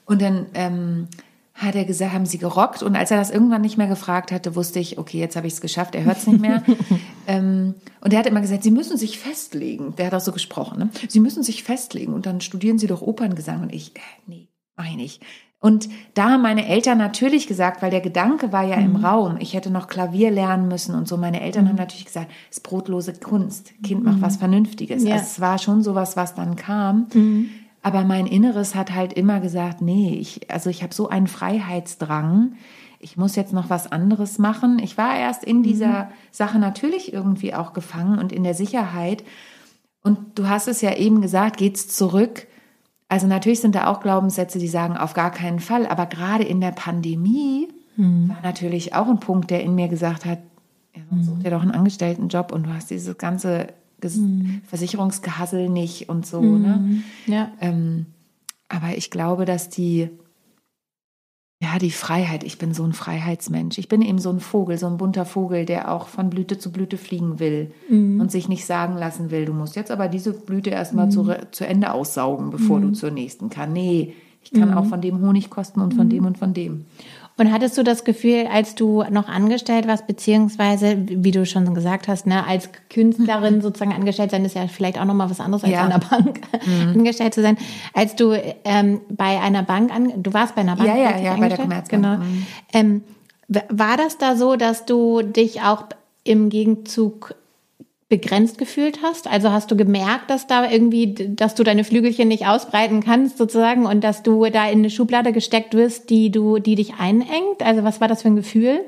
Und 0.06 0.22
dann 0.22 0.46
ähm, 0.54 1.08
hat 1.54 1.76
er 1.76 1.84
gesagt, 1.84 2.14
haben 2.14 2.26
Sie 2.26 2.38
gerockt? 2.38 2.84
Und 2.84 2.96
als 2.96 3.12
er 3.12 3.18
das 3.18 3.30
irgendwann 3.32 3.62
nicht 3.62 3.78
mehr 3.78 3.88
gefragt 3.88 4.32
hatte, 4.32 4.56
wusste 4.56 4.80
ich, 4.80 4.98
okay, 4.98 5.20
jetzt 5.20 5.36
habe 5.36 5.48
ich 5.48 5.54
es 5.54 5.62
geschafft, 5.62 5.94
er 5.94 6.06
hört 6.06 6.18
es 6.18 6.26
nicht 6.28 6.40
mehr. 6.40 6.64
ähm, 7.28 7.76
und 8.00 8.14
er 8.14 8.20
hat 8.20 8.28
immer 8.28 8.40
gesagt, 8.40 8.64
Sie 8.64 8.72
müssen 8.72 8.98
sich 8.98 9.20
festlegen. 9.20 9.94
Der 9.98 10.06
hat 10.08 10.14
auch 10.14 10.22
so 10.22 10.32
gesprochen, 10.32 10.80
ne? 10.80 10.90
Sie 11.10 11.20
müssen 11.20 11.44
sich 11.44 11.64
festlegen 11.64 12.14
und 12.14 12.26
dann 12.26 12.40
studieren 12.40 12.80
Sie 12.80 12.88
doch 12.88 13.02
Operngesang. 13.02 13.62
Und 13.62 13.74
ich, 13.74 13.94
äh, 13.98 14.00
nee, 14.26 14.48
mach 14.78 14.86
ich 14.86 14.96
nicht. 14.96 15.22
Und 15.62 15.90
da 16.14 16.30
haben 16.32 16.42
meine 16.42 16.68
Eltern 16.68 16.98
natürlich 16.98 17.46
gesagt, 17.46 17.82
weil 17.82 17.92
der 17.92 18.00
Gedanke 18.00 18.54
war 18.54 18.64
ja 18.64 18.76
im 18.76 18.96
Raum, 18.96 19.36
ich 19.40 19.54
hätte 19.54 19.70
noch 19.70 19.88
Klavier 19.88 20.32
lernen 20.32 20.70
müssen 20.70 20.96
und 20.96 21.06
so. 21.06 21.18
Meine 21.18 21.42
Eltern 21.42 21.68
haben 21.68 21.76
natürlich 21.76 22.06
gesagt, 22.06 22.32
es 22.50 22.58
ist 22.58 22.64
brotlose 22.64 23.14
Kunst. 23.14 23.74
Kind 23.84 24.06
macht 24.06 24.22
was 24.22 24.38
Vernünftiges. 24.38 25.04
Ja. 25.04 25.16
Also 25.16 25.26
es 25.26 25.42
war 25.42 25.58
schon 25.58 25.84
sowas, 25.84 26.16
was 26.16 26.34
dann 26.34 26.56
kam. 26.56 27.08
Aber 27.82 28.04
mein 28.04 28.26
Inneres 28.26 28.74
hat 28.74 28.94
halt 28.94 29.12
immer 29.14 29.42
gesagt, 29.42 29.82
nee, 29.82 30.16
ich, 30.16 30.50
also 30.50 30.70
ich 30.70 30.82
habe 30.82 30.94
so 30.94 31.10
einen 31.10 31.28
Freiheitsdrang. 31.28 32.54
Ich 33.00 33.18
muss 33.18 33.36
jetzt 33.36 33.54
noch 33.54 33.70
was 33.70 33.92
anderes 33.92 34.40
machen. 34.40 34.80
Ich 34.80 34.98
war 34.98 35.18
erst 35.18 35.44
in 35.44 35.62
dieser 35.62 36.10
Sache 36.32 36.60
natürlich 36.60 37.12
irgendwie 37.12 37.54
auch 37.54 37.74
gefangen 37.74 38.18
und 38.18 38.32
in 38.32 38.44
der 38.44 38.54
Sicherheit. 38.54 39.26
Und 40.04 40.40
du 40.40 40.48
hast 40.48 40.70
es 40.70 40.82
ja 40.82 40.96
eben 40.96 41.22
gesagt, 41.22 41.58
geht's 41.58 41.88
zurück. 41.90 42.48
Also 43.10 43.28
natürlich 43.28 43.60
sind 43.60 43.76
da 43.76 43.88
auch 43.88 44.00
Glaubenssätze, 44.00 44.60
die 44.60 44.68
sagen, 44.68 44.96
auf 44.96 45.14
gar 45.14 45.32
keinen 45.32 45.60
Fall. 45.60 45.86
Aber 45.88 46.06
gerade 46.06 46.44
in 46.44 46.62
der 46.62 46.72
Pandemie 46.72 47.68
war 48.30 48.38
natürlich 48.44 48.96
auch 48.96 49.10
ein 49.10 49.20
Punkt, 49.20 49.52
der 49.52 49.62
in 49.62 49.76
mir 49.76 49.90
gesagt 49.90 50.24
hat, 50.24 50.40
ja, 50.96 51.02
sonst 51.10 51.26
such 51.26 51.40
dir 51.40 51.52
doch 51.52 51.62
einen 51.62 51.72
Angestelltenjob 51.72 52.54
und 52.54 52.64
du 52.64 52.74
hast 52.74 52.90
dieses 52.90 53.18
ganze 53.18 53.68
Ges 54.00 54.20
Versicherungsgehassel 54.68 55.68
nicht 55.68 56.08
und 56.08 56.26
so. 56.26 56.42
Ne? 56.42 57.04
Ja. 57.26 57.52
Ähm, 57.60 58.06
aber 58.70 58.96
ich 58.96 59.12
glaube, 59.12 59.44
dass 59.44 59.70
die, 59.70 60.10
ja, 61.62 61.78
die 61.78 61.92
Freiheit, 61.92 62.46
ich 62.46 62.58
bin 62.58 62.74
so 62.74 62.84
ein 62.84 62.94
Freiheitsmensch. 62.94 63.78
Ich 63.80 63.90
bin 63.90 64.02
eben 64.02 64.20
so 64.20 64.30
ein 64.30 64.40
Vogel, 64.40 64.78
so 64.78 64.88
ein 64.88 64.98
bunter 64.98 65.26
Vogel, 65.26 65.66
der 65.66 65.92
auch 65.92 66.08
von 66.08 66.30
Blüte 66.30 66.58
zu 66.58 66.72
Blüte 66.72 66.98
fliegen 66.98 67.40
will 67.40 67.72
und 68.22 68.32
sich 68.32 68.48
nicht 68.48 68.66
sagen 68.66 68.96
lassen 68.96 69.30
will, 69.30 69.44
du 69.46 69.54
musst 69.54 69.76
jetzt 69.76 69.92
aber 69.92 70.08
diese 70.08 70.32
Blüte 70.32 70.70
erstmal 70.70 71.12
zu, 71.12 71.36
zu 71.52 71.68
Ende 71.68 71.92
aussaugen, 71.94 72.50
bevor 72.50 72.80
du 72.80 72.92
zur 72.92 73.12
nächsten 73.12 73.50
kann. 73.50 73.74
Nee, 73.74 74.14
ich 74.42 74.54
kann 74.54 74.74
auch 74.74 74.86
von 74.86 75.02
dem 75.02 75.20
Honig 75.20 75.50
kosten 75.50 75.82
und 75.82 75.94
von 75.94 76.10
dem 76.10 76.26
und 76.26 76.38
von 76.38 76.54
dem. 76.54 76.86
Und 77.40 77.52
hattest 77.54 77.78
du 77.78 77.84
das 77.84 78.04
Gefühl, 78.04 78.48
als 78.52 78.76
du 78.76 79.04
noch 79.10 79.30
angestellt 79.30 79.88
warst, 79.88 80.06
beziehungsweise, 80.08 80.98
wie 81.08 81.32
du 81.32 81.46
schon 81.46 81.74
gesagt 81.74 82.08
hast, 82.10 82.28
ne, 82.28 82.46
als 82.46 82.70
Künstlerin 82.90 83.62
sozusagen 83.62 83.94
angestellt 83.94 84.32
sein, 84.32 84.44
ist 84.44 84.56
ja 84.56 84.68
vielleicht 84.68 85.00
auch 85.00 85.06
nochmal 85.06 85.30
was 85.30 85.40
anderes 85.40 85.64
als 85.64 85.72
Ja. 85.74 85.84
an 85.86 85.90
der 85.90 86.00
Bank 86.00 86.42
angestellt 86.94 87.34
zu 87.34 87.42
sein. 87.42 87.58
Als 87.94 88.16
du 88.16 88.34
ähm, 88.66 89.00
bei 89.10 89.40
einer 89.40 89.64
Bank, 89.64 89.94
an, 89.96 90.12
du 90.22 90.34
warst 90.34 90.56
bei 90.56 90.62
einer 90.62 90.76
Bank 90.76 90.90
Ja, 90.90 90.98
ja, 90.98 91.18
ja, 91.18 91.36
bei 91.38 91.48
der? 91.50 91.58
Commerzbank. 91.58 91.90
Genau. 91.90 92.18
Ähm, 92.74 93.04
w- 93.48 93.62
war 93.70 93.96
das 93.98 94.18
da 94.18 94.36
so, 94.36 94.56
dass 94.58 94.86
du 94.86 95.22
dich 95.22 95.62
auch 95.62 95.86
im 96.26 96.50
Gegenzug 96.50 97.36
begrenzt 98.10 98.58
gefühlt 98.58 99.04
hast? 99.04 99.28
Also 99.28 99.52
hast 99.52 99.70
du 99.70 99.78
gemerkt, 99.78 100.30
dass 100.30 100.48
da 100.48 100.70
irgendwie, 100.70 101.14
dass 101.14 101.54
du 101.54 101.64
deine 101.64 101.84
Flügelchen 101.84 102.28
nicht 102.28 102.48
ausbreiten 102.48 103.02
kannst 103.02 103.38
sozusagen 103.38 103.86
und 103.86 104.04
dass 104.04 104.24
du 104.24 104.46
da 104.50 104.68
in 104.68 104.80
eine 104.80 104.90
Schublade 104.90 105.32
gesteckt 105.32 105.76
wirst, 105.76 106.10
die 106.10 106.32
du, 106.32 106.58
die 106.58 106.76
dich 106.76 106.96
einengt? 106.96 107.62
Also 107.62 107.84
was 107.84 108.02
war 108.02 108.08
das 108.08 108.24
für 108.24 108.30
ein 108.30 108.36
Gefühl? 108.36 108.82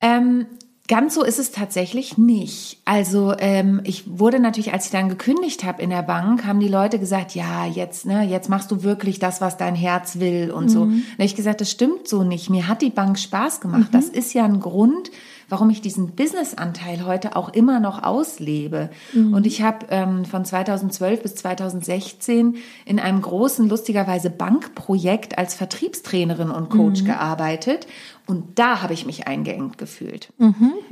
Ähm, 0.00 0.46
ganz 0.88 1.14
so 1.14 1.22
ist 1.22 1.38
es 1.38 1.52
tatsächlich 1.52 2.16
nicht. 2.16 2.80
Also 2.86 3.34
ähm, 3.38 3.82
ich 3.84 4.18
wurde 4.18 4.40
natürlich, 4.40 4.72
als 4.72 4.86
ich 4.86 4.92
dann 4.92 5.10
gekündigt 5.10 5.64
habe 5.64 5.82
in 5.82 5.90
der 5.90 6.02
Bank, 6.02 6.46
haben 6.46 6.58
die 6.58 6.68
Leute 6.68 6.98
gesagt, 6.98 7.34
ja, 7.34 7.66
jetzt, 7.66 8.06
ne, 8.06 8.24
jetzt 8.24 8.48
machst 8.48 8.70
du 8.70 8.82
wirklich 8.82 9.18
das, 9.18 9.42
was 9.42 9.58
dein 9.58 9.74
Herz 9.74 10.18
will 10.18 10.50
und 10.50 10.70
so. 10.70 10.82
Und 10.82 11.04
ich 11.18 11.36
gesagt, 11.36 11.60
das 11.60 11.70
stimmt 11.70 12.08
so 12.08 12.24
nicht. 12.24 12.48
Mir 12.48 12.66
hat 12.66 12.80
die 12.82 12.90
Bank 12.90 13.18
Spaß 13.18 13.60
gemacht. 13.60 13.88
Das 13.92 14.08
ist 14.08 14.32
ja 14.32 14.44
ein 14.44 14.60
Grund, 14.60 15.10
warum 15.52 15.68
ich 15.68 15.82
diesen 15.82 16.12
Businessanteil 16.12 17.04
heute 17.04 17.36
auch 17.36 17.50
immer 17.50 17.78
noch 17.78 18.02
auslebe. 18.02 18.88
Und 19.34 19.46
ich 19.46 19.60
habe 19.60 19.84
ähm, 19.90 20.24
von 20.24 20.46
2012 20.46 21.22
bis 21.22 21.34
2016 21.34 22.56
in 22.86 22.98
einem 22.98 23.20
großen, 23.20 23.68
lustigerweise 23.68 24.30
Bankprojekt 24.30 25.36
als 25.36 25.54
Vertriebstrainerin 25.54 26.50
und 26.50 26.70
Coach 26.70 27.00
gearbeitet. 27.04 27.86
Und 28.26 28.58
da 28.58 28.80
habe 28.80 28.94
ich 28.94 29.04
mich 29.04 29.26
eingeengt 29.26 29.76
gefühlt. 29.76 30.32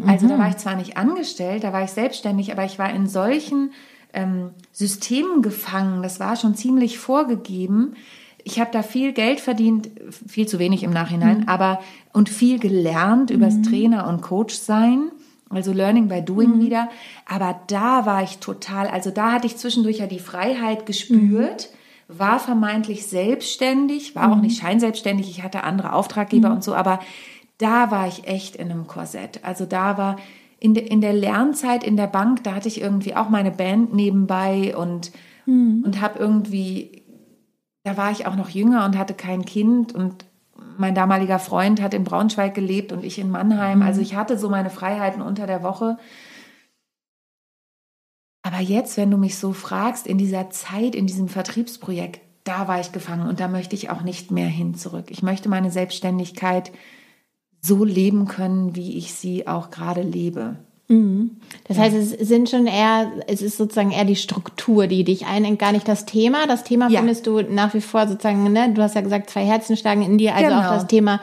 also 0.07 0.29
da 0.29 0.39
war 0.39 0.51
ich 0.51 0.59
zwar 0.59 0.77
nicht 0.77 0.99
angestellt, 0.99 1.65
da 1.65 1.73
war 1.73 1.83
ich 1.83 1.93
selbstständig, 1.93 2.53
aber 2.53 2.67
ich 2.67 2.79
war 2.79 2.93
in 2.93 3.07
solchen 3.07 3.73
ähm, 4.13 4.51
Systemen 4.73 5.41
gefangen. 5.41 6.03
Das 6.03 6.21
war 6.21 6.37
schon 6.37 6.55
ziemlich 6.55 6.99
vorgegeben. 6.99 7.95
Ich 8.45 8.61
habe 8.61 8.71
da 8.73 8.83
viel 8.83 9.13
Geld 9.13 9.41
verdient, 9.41 9.91
viel 10.11 10.47
zu 10.47 10.59
wenig 10.59 10.83
im 10.83 10.93
Nachhinein, 10.93 11.49
aber 11.49 11.81
und 12.13 12.29
viel 12.29 12.59
gelernt 12.59 13.31
übers 13.31 13.61
Trainer 13.63 14.07
und 14.07 14.23
Coach 14.23 14.55
sein. 14.55 15.11
Also 15.51 15.73
Learning 15.73 16.07
by 16.07 16.23
Doing 16.23 16.57
mhm. 16.57 16.61
wieder. 16.61 16.89
Aber 17.27 17.61
da 17.67 18.07
war 18.07 18.23
ich 18.23 18.39
total, 18.39 18.87
also 18.87 19.11
da 19.11 19.33
hatte 19.33 19.49
ich 19.49 19.57
zwischendurch 19.57 19.99
ja 19.99 20.07
die 20.07 20.21
Freiheit 20.21 20.87
gespürt, 20.87 21.71
mhm. 22.09 22.19
war 22.19 22.39
vermeintlich 22.39 23.07
selbstständig, 23.07 24.15
war 24.15 24.31
auch 24.31 24.37
mhm. 24.37 24.43
nicht 24.43 24.61
scheinselbstständig, 24.61 25.29
ich 25.29 25.43
hatte 25.43 25.65
andere 25.65 25.93
Auftraggeber 25.93 26.51
mhm. 26.51 26.57
und 26.57 26.65
so, 26.65 26.75
aber 26.75 27.01
da 27.59 27.91
war 27.91 28.07
ich 28.07 28.27
echt 28.27 28.57
in 28.57 28.71
einem 28.71 28.87
Korsett. 28.87 29.41
Also 29.43 29.67
da 29.67 29.99
war 29.99 30.17
in, 30.61 30.75
de, 30.75 30.87
in 30.87 31.01
der 31.01 31.13
Lernzeit 31.15 31.83
in 31.83 31.97
der 31.97 32.07
Bank, 32.07 32.45
da 32.45 32.55
hatte 32.55 32.69
ich 32.69 32.81
irgendwie 32.81 33.17
auch 33.17 33.29
meine 33.29 33.51
Band 33.51 33.93
nebenbei 33.93 34.77
und, 34.77 35.11
mhm. 35.47 35.83
und 35.85 36.01
habe 36.01 36.19
irgendwie, 36.19 37.03
da 37.85 37.97
war 37.97 38.11
ich 38.11 38.27
auch 38.27 38.37
noch 38.37 38.51
jünger 38.51 38.85
und 38.85 38.99
hatte 38.99 39.15
kein 39.15 39.45
Kind 39.45 39.95
und 39.95 40.25
mein 40.77 40.95
damaliger 40.95 41.39
Freund 41.39 41.81
hat 41.81 41.95
in 41.95 42.05
Braunschweig 42.05 42.55
gelebt 42.55 42.93
und 42.93 43.05
ich 43.05 43.19
in 43.19 43.31
Mannheim. 43.31 43.79
Mhm. 43.79 43.85
Also 43.85 44.01
ich 44.01 44.15
hatte 44.15 44.39
so 44.39 44.49
meine 44.49 44.71
Freiheiten 44.71 45.23
unter 45.23 45.47
der 45.47 45.63
Woche. 45.63 45.99
Aber 48.43 48.61
jetzt, 48.61 48.97
wenn 48.97 49.11
du 49.11 49.19
mich 49.19 49.37
so 49.37 49.53
fragst, 49.53 50.07
in 50.07 50.19
dieser 50.19 50.51
Zeit, 50.51 50.95
in 50.95 51.07
diesem 51.07 51.29
Vertriebsprojekt, 51.29 52.21
da 52.45 52.69
war 52.69 52.81
ich 52.81 52.93
gefangen 52.93 53.29
und 53.29 53.39
da 53.41 53.49
möchte 53.49 53.77
ich 53.77 53.91
auch 53.91 54.01
nicht 54.03 54.31
mehr 54.31 54.49
hin 54.49 54.75
zurück. 54.75 55.07
Ich 55.11 55.23
möchte 55.23 55.49
meine 55.49 55.71
Selbstständigkeit 55.71 56.73
so 57.61 57.85
leben 57.85 58.27
können, 58.27 58.75
wie 58.75 58.97
ich 58.97 59.13
sie 59.13 59.47
auch 59.47 59.71
gerade 59.71 60.03
lebe. 60.03 60.57
Mhm. 60.91 61.37
Das 61.69 61.79
heißt, 61.79 61.95
es 61.95 62.11
sind 62.11 62.51
schon 62.51 62.67
eher, 62.67 63.13
es 63.29 63.43
ist 63.43 63.57
sozusagen 63.57 63.93
eher 63.93 64.05
die 64.05 64.17
Struktur, 64.17 64.89
die 64.89 65.05
dich 65.05 65.27
einengt, 65.27 65.61
gar 65.61 65.71
nicht 65.71 65.87
das 65.87 66.05
Thema. 66.05 66.49
Das 66.49 66.65
Thema 66.65 66.89
ja. 66.89 66.99
findest 66.99 67.29
du 67.29 67.43
nach 67.43 67.75
wie 67.75 67.81
vor 67.81 68.09
sozusagen, 68.09 68.53
ne? 68.53 68.73
du 68.75 68.83
hast 68.83 68.97
ja 68.97 69.01
gesagt, 69.01 69.31
zwei 69.31 69.45
Herzen 69.45 69.77
schlagen 69.77 70.03
in 70.03 70.19
dir, 70.19 70.35
also 70.35 70.49
genau. 70.49 70.61
auch 70.61 70.75
das 70.75 70.89
Thema 70.89 71.21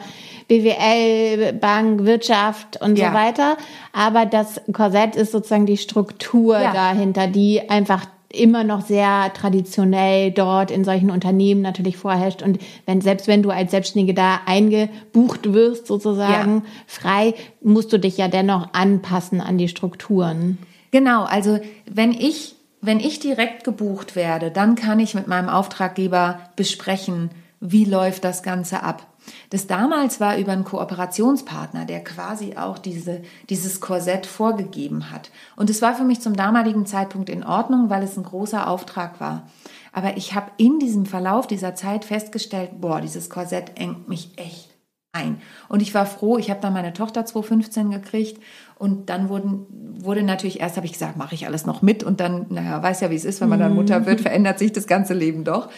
BWL, 0.48 1.52
Bank, 1.52 2.04
Wirtschaft 2.04 2.80
und 2.80 2.98
ja. 2.98 3.10
so 3.10 3.14
weiter. 3.14 3.56
Aber 3.92 4.24
das 4.24 4.62
Korsett 4.72 5.16
ist 5.16 5.32
sozusagen 5.32 5.66
die 5.66 5.76
Struktur 5.76 6.58
ja. 6.58 6.72
dahinter, 6.72 7.26
die 7.26 7.68
einfach 7.68 8.06
immer 8.30 8.62
noch 8.62 8.82
sehr 8.82 9.32
traditionell 9.32 10.30
dort 10.30 10.70
in 10.70 10.84
solchen 10.84 11.10
Unternehmen 11.10 11.62
natürlich 11.62 11.96
vorherrscht. 11.96 12.42
Und 12.42 12.58
wenn, 12.84 13.00
selbst 13.00 13.26
wenn 13.26 13.42
du 13.42 13.50
als 13.50 13.70
Selbstständige 13.70 14.14
da 14.14 14.40
eingebucht 14.44 15.52
wirst, 15.54 15.86
sozusagen 15.86 16.56
ja. 16.56 16.62
frei, 16.86 17.34
musst 17.62 17.92
du 17.92 17.98
dich 17.98 18.18
ja 18.18 18.28
dennoch 18.28 18.74
anpassen 18.74 19.40
an 19.40 19.56
die 19.56 19.68
Strukturen. 19.68 20.58
Genau, 20.90 21.24
also 21.24 21.58
wenn 21.90 22.12
ich, 22.12 22.54
wenn 22.82 23.00
ich 23.00 23.18
direkt 23.18 23.64
gebucht 23.64 24.14
werde, 24.14 24.50
dann 24.50 24.74
kann 24.74 25.00
ich 25.00 25.14
mit 25.14 25.26
meinem 25.26 25.48
Auftraggeber 25.48 26.40
besprechen, 26.54 27.30
wie 27.60 27.84
läuft 27.84 28.24
das 28.24 28.42
Ganze 28.42 28.82
ab. 28.82 29.06
Das 29.50 29.66
damals 29.66 30.20
war 30.20 30.38
über 30.38 30.52
einen 30.52 30.64
Kooperationspartner, 30.64 31.84
der 31.84 32.04
quasi 32.04 32.56
auch 32.56 32.78
diese, 32.78 33.22
dieses 33.48 33.80
Korsett 33.80 34.26
vorgegeben 34.26 35.10
hat. 35.10 35.30
Und 35.56 35.70
es 35.70 35.82
war 35.82 35.94
für 35.94 36.04
mich 36.04 36.20
zum 36.20 36.36
damaligen 36.36 36.86
Zeitpunkt 36.86 37.28
in 37.30 37.44
Ordnung, 37.44 37.90
weil 37.90 38.02
es 38.02 38.16
ein 38.16 38.24
großer 38.24 38.68
Auftrag 38.68 39.20
war. 39.20 39.48
Aber 39.92 40.16
ich 40.16 40.34
habe 40.34 40.50
in 40.58 40.78
diesem 40.78 41.06
Verlauf 41.06 41.46
dieser 41.46 41.74
Zeit 41.74 42.04
festgestellt, 42.04 42.80
boah, 42.80 43.00
dieses 43.00 43.30
Korsett 43.30 43.72
engt 43.76 44.08
mich 44.08 44.32
echt 44.36 44.68
ein. 45.12 45.40
Und 45.68 45.82
ich 45.82 45.94
war 45.94 46.06
froh, 46.06 46.38
ich 46.38 46.50
habe 46.50 46.60
dann 46.60 46.72
meine 46.72 46.92
Tochter 46.92 47.24
2015 47.24 47.90
gekriegt 47.90 48.42
und 48.76 49.08
dann 49.08 49.28
wurden, 49.28 49.66
wurde 50.00 50.22
natürlich 50.22 50.60
erst, 50.60 50.76
habe 50.76 50.86
ich 50.86 50.92
gesagt, 50.92 51.16
mache 51.16 51.34
ich 51.34 51.46
alles 51.46 51.66
noch 51.66 51.82
mit 51.82 52.04
und 52.04 52.20
dann, 52.20 52.46
naja, 52.50 52.82
weiß 52.82 53.00
ja, 53.00 53.10
wie 53.10 53.16
es 53.16 53.24
ist, 53.24 53.40
wenn 53.40 53.48
man 53.48 53.58
dann 53.58 53.74
Mutter 53.74 54.06
wird, 54.06 54.20
verändert 54.20 54.58
sich 54.58 54.72
das 54.72 54.86
ganze 54.86 55.14
Leben 55.14 55.44
doch. 55.44 55.68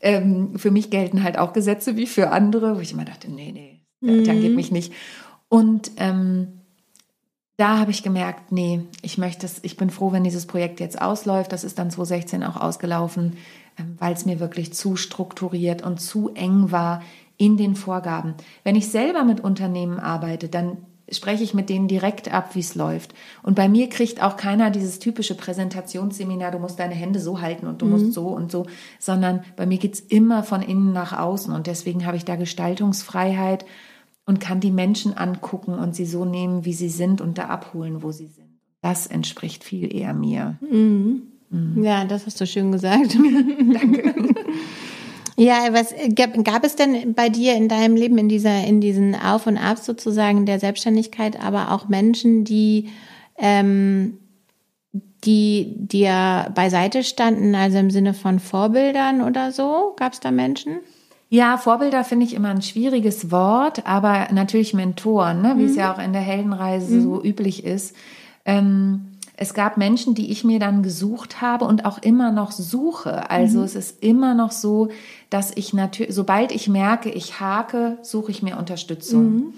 Ähm, 0.00 0.58
für 0.58 0.70
mich 0.70 0.90
gelten 0.90 1.22
halt 1.22 1.38
auch 1.38 1.52
Gesetze 1.52 1.96
wie 1.96 2.06
für 2.06 2.30
andere, 2.30 2.76
wo 2.76 2.80
ich 2.80 2.92
immer 2.92 3.04
dachte, 3.04 3.30
nee, 3.30 3.52
nee, 3.52 3.80
mhm. 4.00 4.24
dann 4.24 4.40
geht 4.40 4.54
mich 4.54 4.70
nicht. 4.70 4.92
Und 5.48 5.92
ähm, 5.98 6.60
da 7.56 7.78
habe 7.78 7.90
ich 7.90 8.02
gemerkt, 8.02 8.52
nee, 8.52 8.84
ich 9.02 9.18
möchte 9.18 9.44
es, 9.44 9.58
ich 9.62 9.76
bin 9.76 9.90
froh, 9.90 10.12
wenn 10.12 10.24
dieses 10.24 10.46
Projekt 10.46 10.80
jetzt 10.80 11.00
ausläuft. 11.02 11.52
Das 11.52 11.62
ist 11.62 11.78
dann 11.78 11.90
2016 11.90 12.42
auch 12.42 12.56
ausgelaufen, 12.56 13.36
ähm, 13.78 13.96
weil 13.98 14.14
es 14.14 14.24
mir 14.24 14.40
wirklich 14.40 14.72
zu 14.72 14.96
strukturiert 14.96 15.82
und 15.82 16.00
zu 16.00 16.30
eng 16.34 16.72
war 16.72 17.02
in 17.36 17.58
den 17.58 17.74
Vorgaben. 17.74 18.34
Wenn 18.64 18.76
ich 18.76 18.88
selber 18.88 19.24
mit 19.24 19.40
Unternehmen 19.40 19.98
arbeite, 19.98 20.48
dann 20.48 20.78
spreche 21.10 21.44
ich 21.44 21.54
mit 21.54 21.68
denen 21.68 21.88
direkt 21.88 22.32
ab, 22.32 22.54
wie 22.54 22.60
es 22.60 22.74
läuft. 22.74 23.14
Und 23.42 23.54
bei 23.54 23.68
mir 23.68 23.88
kriegt 23.88 24.22
auch 24.22 24.36
keiner 24.36 24.70
dieses 24.70 24.98
typische 24.98 25.34
Präsentationsseminar, 25.34 26.50
du 26.50 26.58
musst 26.58 26.78
deine 26.78 26.94
Hände 26.94 27.20
so 27.20 27.40
halten 27.40 27.66
und 27.66 27.82
du 27.82 27.86
mhm. 27.86 27.92
musst 27.92 28.12
so 28.12 28.28
und 28.28 28.50
so, 28.50 28.66
sondern 28.98 29.44
bei 29.56 29.66
mir 29.66 29.78
geht's 29.78 30.00
immer 30.00 30.42
von 30.42 30.62
innen 30.62 30.92
nach 30.92 31.18
außen. 31.18 31.52
Und 31.52 31.66
deswegen 31.66 32.06
habe 32.06 32.16
ich 32.16 32.24
da 32.24 32.36
Gestaltungsfreiheit 32.36 33.64
und 34.26 34.40
kann 34.40 34.60
die 34.60 34.70
Menschen 34.70 35.16
angucken 35.16 35.74
und 35.74 35.94
sie 35.94 36.06
so 36.06 36.24
nehmen, 36.24 36.64
wie 36.64 36.74
sie 36.74 36.88
sind 36.88 37.20
und 37.20 37.38
da 37.38 37.46
abholen, 37.46 38.02
wo 38.02 38.12
sie 38.12 38.28
sind. 38.28 38.60
Das 38.82 39.06
entspricht 39.06 39.64
viel 39.64 39.94
eher 39.94 40.14
mir. 40.14 40.56
Mhm. 40.60 41.22
Mhm. 41.50 41.82
Ja, 41.82 42.04
das 42.04 42.26
hast 42.26 42.40
du 42.40 42.46
schön 42.46 42.72
gesagt. 42.72 43.14
Danke. 43.74 44.14
Ja, 45.40 45.72
was 45.72 45.94
gab, 46.16 46.44
gab 46.44 46.64
es 46.64 46.76
denn 46.76 47.14
bei 47.14 47.30
dir 47.30 47.54
in 47.54 47.70
deinem 47.70 47.96
Leben, 47.96 48.18
in 48.18 48.28
dieser, 48.28 48.62
in 48.62 48.82
diesen 48.82 49.14
Auf 49.14 49.46
und 49.46 49.56
Abs 49.56 49.86
sozusagen 49.86 50.44
der 50.44 50.60
Selbstständigkeit, 50.60 51.42
aber 51.42 51.72
auch 51.72 51.88
Menschen, 51.88 52.44
die, 52.44 52.90
ähm, 53.38 54.18
die 55.24 55.72
dir 55.78 56.52
beiseite 56.54 57.02
standen, 57.02 57.54
also 57.54 57.78
im 57.78 57.90
Sinne 57.90 58.12
von 58.12 58.38
Vorbildern 58.38 59.22
oder 59.22 59.50
so? 59.50 59.94
Gab 59.96 60.12
es 60.12 60.20
da 60.20 60.30
Menschen? 60.30 60.80
Ja, 61.30 61.56
Vorbilder 61.56 62.04
finde 62.04 62.26
ich 62.26 62.34
immer 62.34 62.50
ein 62.50 62.60
schwieriges 62.60 63.30
Wort, 63.30 63.86
aber 63.86 64.28
natürlich 64.32 64.74
Mentoren, 64.74 65.40
ne? 65.40 65.54
wie 65.56 65.62
mhm. 65.62 65.70
es 65.70 65.76
ja 65.76 65.94
auch 65.94 65.98
in 65.98 66.12
der 66.12 66.20
Heldenreise 66.20 66.96
mhm. 66.96 67.02
so 67.02 67.24
üblich 67.24 67.64
ist. 67.64 67.96
Ähm, 68.44 69.09
es 69.40 69.54
gab 69.54 69.78
Menschen, 69.78 70.14
die 70.14 70.30
ich 70.30 70.44
mir 70.44 70.58
dann 70.58 70.82
gesucht 70.82 71.40
habe 71.40 71.64
und 71.64 71.86
auch 71.86 71.96
immer 71.96 72.30
noch 72.30 72.52
suche. 72.52 73.30
Also 73.30 73.60
mhm. 73.60 73.64
es 73.64 73.74
ist 73.74 74.04
immer 74.04 74.34
noch 74.34 74.52
so, 74.52 74.90
dass 75.30 75.50
ich 75.56 75.72
natürlich, 75.72 76.14
sobald 76.14 76.52
ich 76.52 76.68
merke, 76.68 77.08
ich 77.08 77.40
hake, 77.40 77.96
suche 78.02 78.30
ich 78.32 78.42
mir 78.42 78.58
Unterstützung. 78.58 79.24
Mhm. 79.24 79.54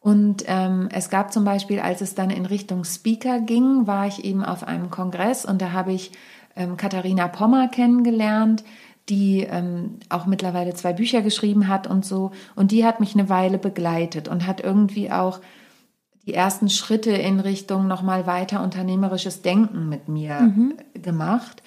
Und 0.00 0.44
ähm, 0.48 0.88
es 0.92 1.10
gab 1.10 1.32
zum 1.32 1.44
Beispiel, 1.44 1.78
als 1.78 2.00
es 2.00 2.16
dann 2.16 2.30
in 2.30 2.44
Richtung 2.44 2.82
Speaker 2.82 3.38
ging, 3.38 3.86
war 3.86 4.08
ich 4.08 4.24
eben 4.24 4.44
auf 4.44 4.64
einem 4.66 4.90
Kongress 4.90 5.44
und 5.44 5.62
da 5.62 5.70
habe 5.70 5.92
ich 5.92 6.10
ähm, 6.56 6.76
Katharina 6.76 7.28
Pommer 7.28 7.68
kennengelernt, 7.68 8.64
die 9.08 9.46
ähm, 9.48 10.00
auch 10.08 10.26
mittlerweile 10.26 10.74
zwei 10.74 10.92
Bücher 10.92 11.22
geschrieben 11.22 11.68
hat 11.68 11.86
und 11.86 12.04
so. 12.04 12.32
Und 12.56 12.72
die 12.72 12.84
hat 12.84 12.98
mich 12.98 13.14
eine 13.14 13.28
Weile 13.28 13.58
begleitet 13.58 14.26
und 14.26 14.48
hat 14.48 14.60
irgendwie 14.60 15.12
auch 15.12 15.38
die 16.26 16.34
ersten 16.34 16.68
Schritte 16.68 17.10
in 17.10 17.40
Richtung 17.40 17.86
nochmal 17.86 18.26
weiter 18.26 18.62
unternehmerisches 18.62 19.42
Denken 19.42 19.88
mit 19.88 20.08
mir 20.08 20.40
mhm. 20.40 20.74
gemacht. 20.94 21.62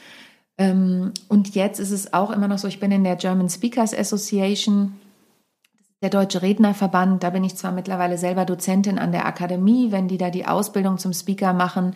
Ähm, 0.57 1.13
und 1.27 1.55
jetzt 1.55 1.79
ist 1.79 1.91
es 1.91 2.13
auch 2.13 2.31
immer 2.31 2.47
noch 2.47 2.59
so, 2.59 2.67
ich 2.67 2.79
bin 2.79 2.91
in 2.91 3.03
der 3.03 3.15
German 3.15 3.49
Speakers 3.49 3.93
Association, 3.93 4.93
der 6.01 6.09
Deutsche 6.09 6.41
Rednerverband, 6.41 7.23
da 7.23 7.29
bin 7.29 7.43
ich 7.43 7.55
zwar 7.55 7.71
mittlerweile 7.71 8.17
selber 8.17 8.45
Dozentin 8.45 8.99
an 8.99 9.11
der 9.11 9.25
Akademie, 9.25 9.91
wenn 9.91 10.09
die 10.09 10.17
da 10.17 10.29
die 10.29 10.45
Ausbildung 10.45 10.97
zum 10.97 11.13
Speaker 11.13 11.53
machen, 11.53 11.95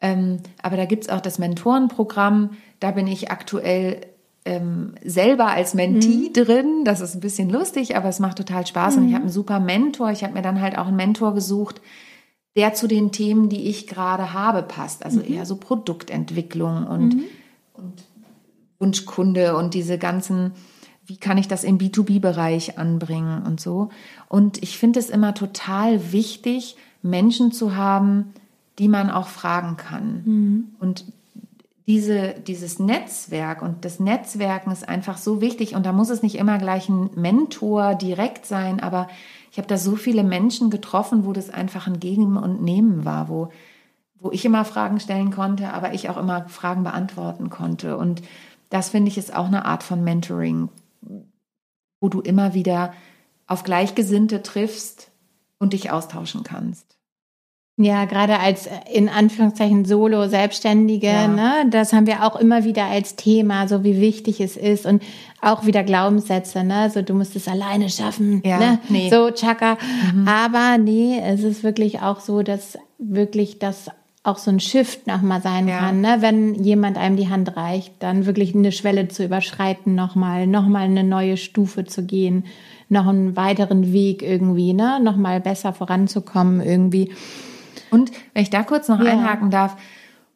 ähm, 0.00 0.38
aber 0.62 0.76
da 0.76 0.84
gibt 0.84 1.04
es 1.04 1.10
auch 1.10 1.20
das 1.20 1.38
Mentorenprogramm, 1.38 2.50
da 2.80 2.92
bin 2.92 3.06
ich 3.06 3.30
aktuell 3.30 4.00
ähm, 4.44 4.94
selber 5.04 5.48
als 5.48 5.74
Mentee 5.74 6.28
mhm. 6.28 6.32
drin. 6.32 6.84
Das 6.84 7.00
ist 7.00 7.14
ein 7.14 7.20
bisschen 7.20 7.50
lustig, 7.50 7.96
aber 7.96 8.08
es 8.08 8.18
macht 8.18 8.38
total 8.38 8.66
Spaß. 8.66 8.96
Mhm. 8.96 9.02
Und 9.02 9.08
ich 9.08 9.14
habe 9.14 9.24
einen 9.24 9.32
super 9.32 9.60
Mentor. 9.60 10.10
Ich 10.10 10.24
habe 10.24 10.34
mir 10.34 10.42
dann 10.42 10.60
halt 10.60 10.76
auch 10.76 10.88
einen 10.88 10.96
Mentor 10.96 11.34
gesucht, 11.34 11.80
der 12.56 12.74
zu 12.74 12.86
den 12.86 13.12
Themen, 13.12 13.48
die 13.48 13.68
ich 13.68 13.86
gerade 13.86 14.32
habe, 14.32 14.62
passt. 14.62 15.04
Also 15.04 15.20
mhm. 15.20 15.32
eher 15.32 15.46
so 15.46 15.56
Produktentwicklung 15.56 16.86
und, 16.86 17.14
mhm. 17.16 17.24
und 17.74 18.04
Wunschkunde 18.78 19.56
und 19.56 19.74
diese 19.74 19.96
ganzen, 19.96 20.52
wie 21.06 21.16
kann 21.16 21.38
ich 21.38 21.48
das 21.48 21.62
im 21.62 21.78
B2B-Bereich 21.78 22.78
anbringen 22.78 23.44
und 23.46 23.60
so. 23.60 23.90
Und 24.28 24.62
ich 24.62 24.76
finde 24.76 24.98
es 24.98 25.08
immer 25.08 25.34
total 25.34 26.12
wichtig, 26.12 26.76
Menschen 27.00 27.52
zu 27.52 27.76
haben, 27.76 28.34
die 28.78 28.88
man 28.88 29.10
auch 29.10 29.28
fragen 29.28 29.76
kann. 29.76 30.22
Mhm. 30.24 30.64
Und 30.80 31.04
diese, 31.86 32.34
dieses 32.34 32.78
Netzwerk 32.78 33.62
und 33.62 33.84
das 33.84 33.98
Netzwerken 33.98 34.70
ist 34.70 34.88
einfach 34.88 35.18
so 35.18 35.40
wichtig 35.40 35.74
und 35.74 35.84
da 35.84 35.92
muss 35.92 36.10
es 36.10 36.22
nicht 36.22 36.36
immer 36.36 36.58
gleich 36.58 36.88
ein 36.88 37.10
Mentor 37.14 37.94
direkt 37.94 38.46
sein, 38.46 38.80
aber 38.80 39.08
ich 39.50 39.58
habe 39.58 39.68
da 39.68 39.76
so 39.76 39.96
viele 39.96 40.22
Menschen 40.22 40.70
getroffen, 40.70 41.26
wo 41.26 41.32
das 41.32 41.50
einfach 41.50 41.86
ein 41.86 42.00
Geben 42.00 42.36
und 42.36 42.62
Nehmen 42.62 43.04
war, 43.04 43.28
wo, 43.28 43.50
wo 44.18 44.30
ich 44.30 44.44
immer 44.44 44.64
Fragen 44.64 45.00
stellen 45.00 45.30
konnte, 45.30 45.72
aber 45.72 45.92
ich 45.92 46.08
auch 46.08 46.16
immer 46.16 46.48
Fragen 46.48 46.84
beantworten 46.84 47.50
konnte. 47.50 47.96
Und 47.98 48.22
das 48.70 48.90
finde 48.90 49.10
ich 49.10 49.18
ist 49.18 49.34
auch 49.34 49.46
eine 49.46 49.66
Art 49.66 49.82
von 49.82 50.02
Mentoring, 50.02 50.70
wo 52.00 52.08
du 52.08 52.20
immer 52.20 52.54
wieder 52.54 52.94
auf 53.46 53.64
Gleichgesinnte 53.64 54.42
triffst 54.42 55.10
und 55.58 55.74
dich 55.74 55.90
austauschen 55.90 56.44
kannst. 56.44 56.91
Ja, 57.78 58.04
gerade 58.04 58.38
als 58.38 58.66
äh, 58.66 58.70
in 58.92 59.08
Anführungszeichen 59.08 59.84
Solo-Selbstständige, 59.84 61.06
ja. 61.06 61.26
ne, 61.26 61.66
das 61.70 61.92
haben 61.92 62.06
wir 62.06 62.24
auch 62.24 62.36
immer 62.36 62.64
wieder 62.64 62.84
als 62.84 63.16
Thema, 63.16 63.66
so 63.66 63.82
wie 63.82 64.00
wichtig 64.00 64.40
es 64.40 64.56
ist 64.56 64.84
und 64.84 65.02
auch 65.40 65.64
wieder 65.64 65.82
Glaubenssätze, 65.82 66.64
ne, 66.64 66.90
so 66.90 67.00
du 67.00 67.14
musst 67.14 67.34
es 67.34 67.48
alleine 67.48 67.88
schaffen, 67.88 68.42
ja, 68.44 68.58
ne, 68.58 68.78
nee. 68.88 69.08
so 69.10 69.30
Chaka. 69.30 69.78
Mhm. 70.14 70.28
Aber 70.28 70.76
nee, 70.76 71.18
es 71.24 71.42
ist 71.42 71.64
wirklich 71.64 72.02
auch 72.02 72.20
so, 72.20 72.42
dass 72.42 72.78
wirklich 72.98 73.58
das 73.58 73.86
auch 74.24 74.38
so 74.38 74.50
ein 74.50 74.60
Shift 74.60 75.06
nochmal 75.06 75.42
sein 75.42 75.66
ja. 75.66 75.80
kann, 75.80 76.00
ne? 76.00 76.18
wenn 76.20 76.54
jemand 76.54 76.96
einem 76.96 77.16
die 77.16 77.28
Hand 77.28 77.56
reicht, 77.56 77.94
dann 77.98 78.24
wirklich 78.24 78.54
eine 78.54 78.70
Schwelle 78.70 79.08
zu 79.08 79.24
überschreiten, 79.24 79.96
nochmal, 79.96 80.46
nochmal 80.46 80.84
eine 80.84 81.02
neue 81.02 81.36
Stufe 81.36 81.84
zu 81.84 82.04
gehen, 82.04 82.44
noch 82.88 83.08
einen 83.08 83.34
weiteren 83.34 83.92
Weg 83.92 84.22
irgendwie, 84.22 84.74
ne, 84.74 85.00
nochmal 85.02 85.40
besser 85.40 85.72
voranzukommen 85.72 86.60
irgendwie. 86.60 87.10
Und 87.90 88.10
wenn 88.34 88.42
ich 88.42 88.50
da 88.50 88.62
kurz 88.62 88.88
noch 88.88 89.00
ja. 89.00 89.12
einhaken 89.12 89.50
darf, 89.50 89.76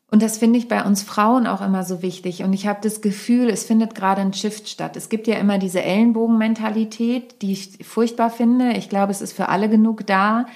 und 0.08 0.22
das 0.22 0.38
finde 0.38 0.58
ich 0.58 0.68
bei 0.68 0.84
uns 0.84 1.02
Frauen 1.02 1.46
auch 1.46 1.60
immer 1.60 1.82
so 1.82 2.00
wichtig. 2.00 2.44
Und 2.44 2.52
ich 2.52 2.66
habe 2.66 2.78
das 2.80 3.00
Gefühl, 3.00 3.48
es 3.48 3.64
findet 3.64 3.94
gerade 3.94 4.20
ein 4.20 4.32
Shift 4.32 4.68
statt. 4.68 4.96
Es 4.96 5.08
gibt 5.08 5.26
ja 5.26 5.34
immer 5.34 5.58
diese 5.58 5.82
Ellenbogenmentalität, 5.82 7.42
die 7.42 7.52
ich 7.52 7.84
furchtbar 7.84 8.30
finde. 8.30 8.72
Ich 8.74 8.88
glaube, 8.88 9.10
es 9.10 9.20
ist 9.20 9.32
für 9.32 9.48
alle 9.48 9.68
genug 9.68 10.06
da. 10.06 10.46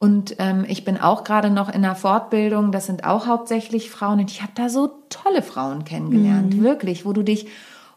Und 0.00 0.36
ähm, 0.38 0.64
ich 0.66 0.84
bin 0.84 0.98
auch 0.98 1.24
gerade 1.24 1.50
noch 1.50 1.68
in 1.68 1.84
einer 1.84 1.94
Fortbildung. 1.94 2.72
Das 2.72 2.86
sind 2.86 3.04
auch 3.04 3.26
hauptsächlich 3.26 3.90
Frauen. 3.90 4.18
Und 4.20 4.30
ich 4.30 4.42
habe 4.42 4.52
da 4.56 4.68
so 4.68 4.90
tolle 5.08 5.42
Frauen 5.42 5.84
kennengelernt, 5.84 6.56
mhm. 6.56 6.62
wirklich, 6.64 7.06
wo 7.06 7.12
du 7.12 7.22
dich 7.22 7.46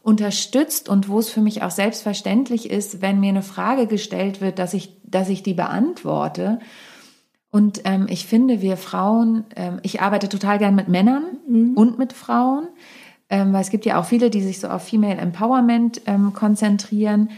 unterstützt 0.04 0.90
und 0.90 1.08
wo 1.08 1.20
es 1.20 1.30
für 1.30 1.42
mich 1.42 1.64
auch 1.64 1.72
selbstverständlich 1.72 2.70
ist, 2.70 3.02
wenn 3.02 3.20
mir 3.20 3.30
eine 3.30 3.42
Frage 3.42 3.88
gestellt 3.88 4.42
wird, 4.42 4.60
dass 4.60 4.74
ich, 4.74 4.98
dass 5.06 5.30
ich 5.30 5.42
die 5.42 5.54
beantworte. 5.54 6.60
Und 7.54 7.82
ähm, 7.84 8.08
ich 8.10 8.26
finde, 8.26 8.64
wir 8.64 8.78
Frauen, 8.78 9.44
ähm, 9.56 9.78
ich 9.84 10.02
arbeite 10.02 10.28
total 10.28 10.58
gern 10.58 10.74
mit 10.74 10.88
Männern 10.88 11.38
mhm. 11.48 11.74
und 11.76 12.00
mit 12.00 12.12
Frauen, 12.12 12.68
ähm, 13.30 13.54
weil 13.54 13.62
es 13.62 13.70
gibt 13.70 13.86
ja 13.86 14.00
auch 14.00 14.06
viele, 14.06 14.32
die 14.32 14.42
sich 14.42 14.60
so 14.60 14.70
auf 14.70 14.82
Female 14.82 15.18
Empowerment 15.18 16.02
ähm, 16.08 16.34
konzentrieren. 16.34 17.30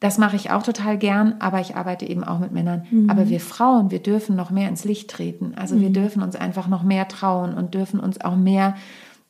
Das 0.00 0.16
mache 0.16 0.36
ich 0.36 0.50
auch 0.50 0.62
total 0.62 0.96
gern, 0.96 1.34
aber 1.40 1.60
ich 1.60 1.76
arbeite 1.76 2.06
eben 2.06 2.24
auch 2.24 2.38
mit 2.38 2.50
Männern. 2.50 2.86
Mhm. 2.90 3.10
Aber 3.10 3.28
wir 3.28 3.40
Frauen, 3.40 3.90
wir 3.90 3.98
dürfen 3.98 4.36
noch 4.36 4.50
mehr 4.50 4.70
ins 4.70 4.86
Licht 4.86 5.10
treten. 5.10 5.52
Also 5.54 5.74
mhm. 5.74 5.80
wir 5.82 5.90
dürfen 5.90 6.22
uns 6.22 6.34
einfach 6.34 6.66
noch 6.66 6.82
mehr 6.82 7.06
trauen 7.06 7.52
und 7.52 7.74
dürfen 7.74 8.00
uns 8.00 8.18
auch 8.22 8.36
mehr 8.36 8.74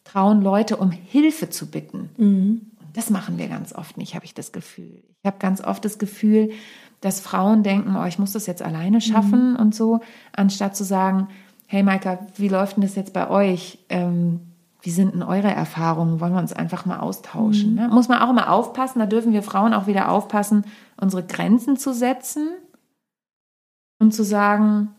trauen, 0.05 0.41
Leute 0.41 0.77
um 0.77 0.93
Hilfe 0.93 1.51
zu 1.51 1.69
bitten. 1.69 2.11
Mhm. 2.17 2.61
Das 2.95 3.11
machen 3.11 3.39
wir 3.39 3.49
ganz 3.49 3.75
oft 3.75 3.97
nicht, 3.97 4.15
habe 4.15 4.25
ich 4.25 4.35
das 4.35 4.53
Gefühl. 4.53 5.03
Ich 5.21 5.27
habe 5.27 5.39
ganz 5.41 5.61
oft 5.61 5.85
das 5.85 5.99
Gefühl, 5.99 6.51
dass 7.01 7.21
Frauen 7.21 7.63
denken, 7.63 7.97
oh, 7.97 8.05
ich 8.05 8.19
muss 8.19 8.33
das 8.33 8.47
jetzt 8.47 8.63
alleine 8.63 9.01
schaffen 9.01 9.53
mhm. 9.53 9.57
und 9.57 9.75
so, 9.75 10.01
anstatt 10.33 10.77
zu 10.77 10.85
sagen, 10.85 11.29
hey 11.67 11.83
Maika, 11.83 12.19
wie 12.37 12.49
läuft 12.49 12.77
denn 12.77 12.83
das 12.83 12.97
jetzt 12.97 13.13
bei 13.13 13.29
euch? 13.31 13.79
Ähm, 13.89 14.41
wie 14.81 14.91
sind 14.91 15.15
denn 15.15 15.23
eure 15.23 15.51
Erfahrungen? 15.51 16.21
Wollen 16.21 16.33
wir 16.33 16.41
uns 16.41 16.53
einfach 16.53 16.87
mal 16.87 17.01
austauschen? 17.01 17.71
Mhm. 17.71 17.77
Ne? 17.77 17.89
Muss 17.89 18.09
man 18.09 18.21
auch 18.21 18.31
immer 18.31 18.51
aufpassen, 18.51 19.01
da 19.01 19.07
dürfen 19.07 19.33
wir 19.33 19.43
Frauen 19.43 19.75
auch 19.75 19.87
wieder 19.87 20.11
aufpassen, 20.11 20.65
unsere 21.01 21.25
Grenzen 21.25 21.77
zu 21.77 21.93
setzen 21.93 22.49
und 24.01 24.15
zu 24.15 24.25
sagen, 24.25 24.91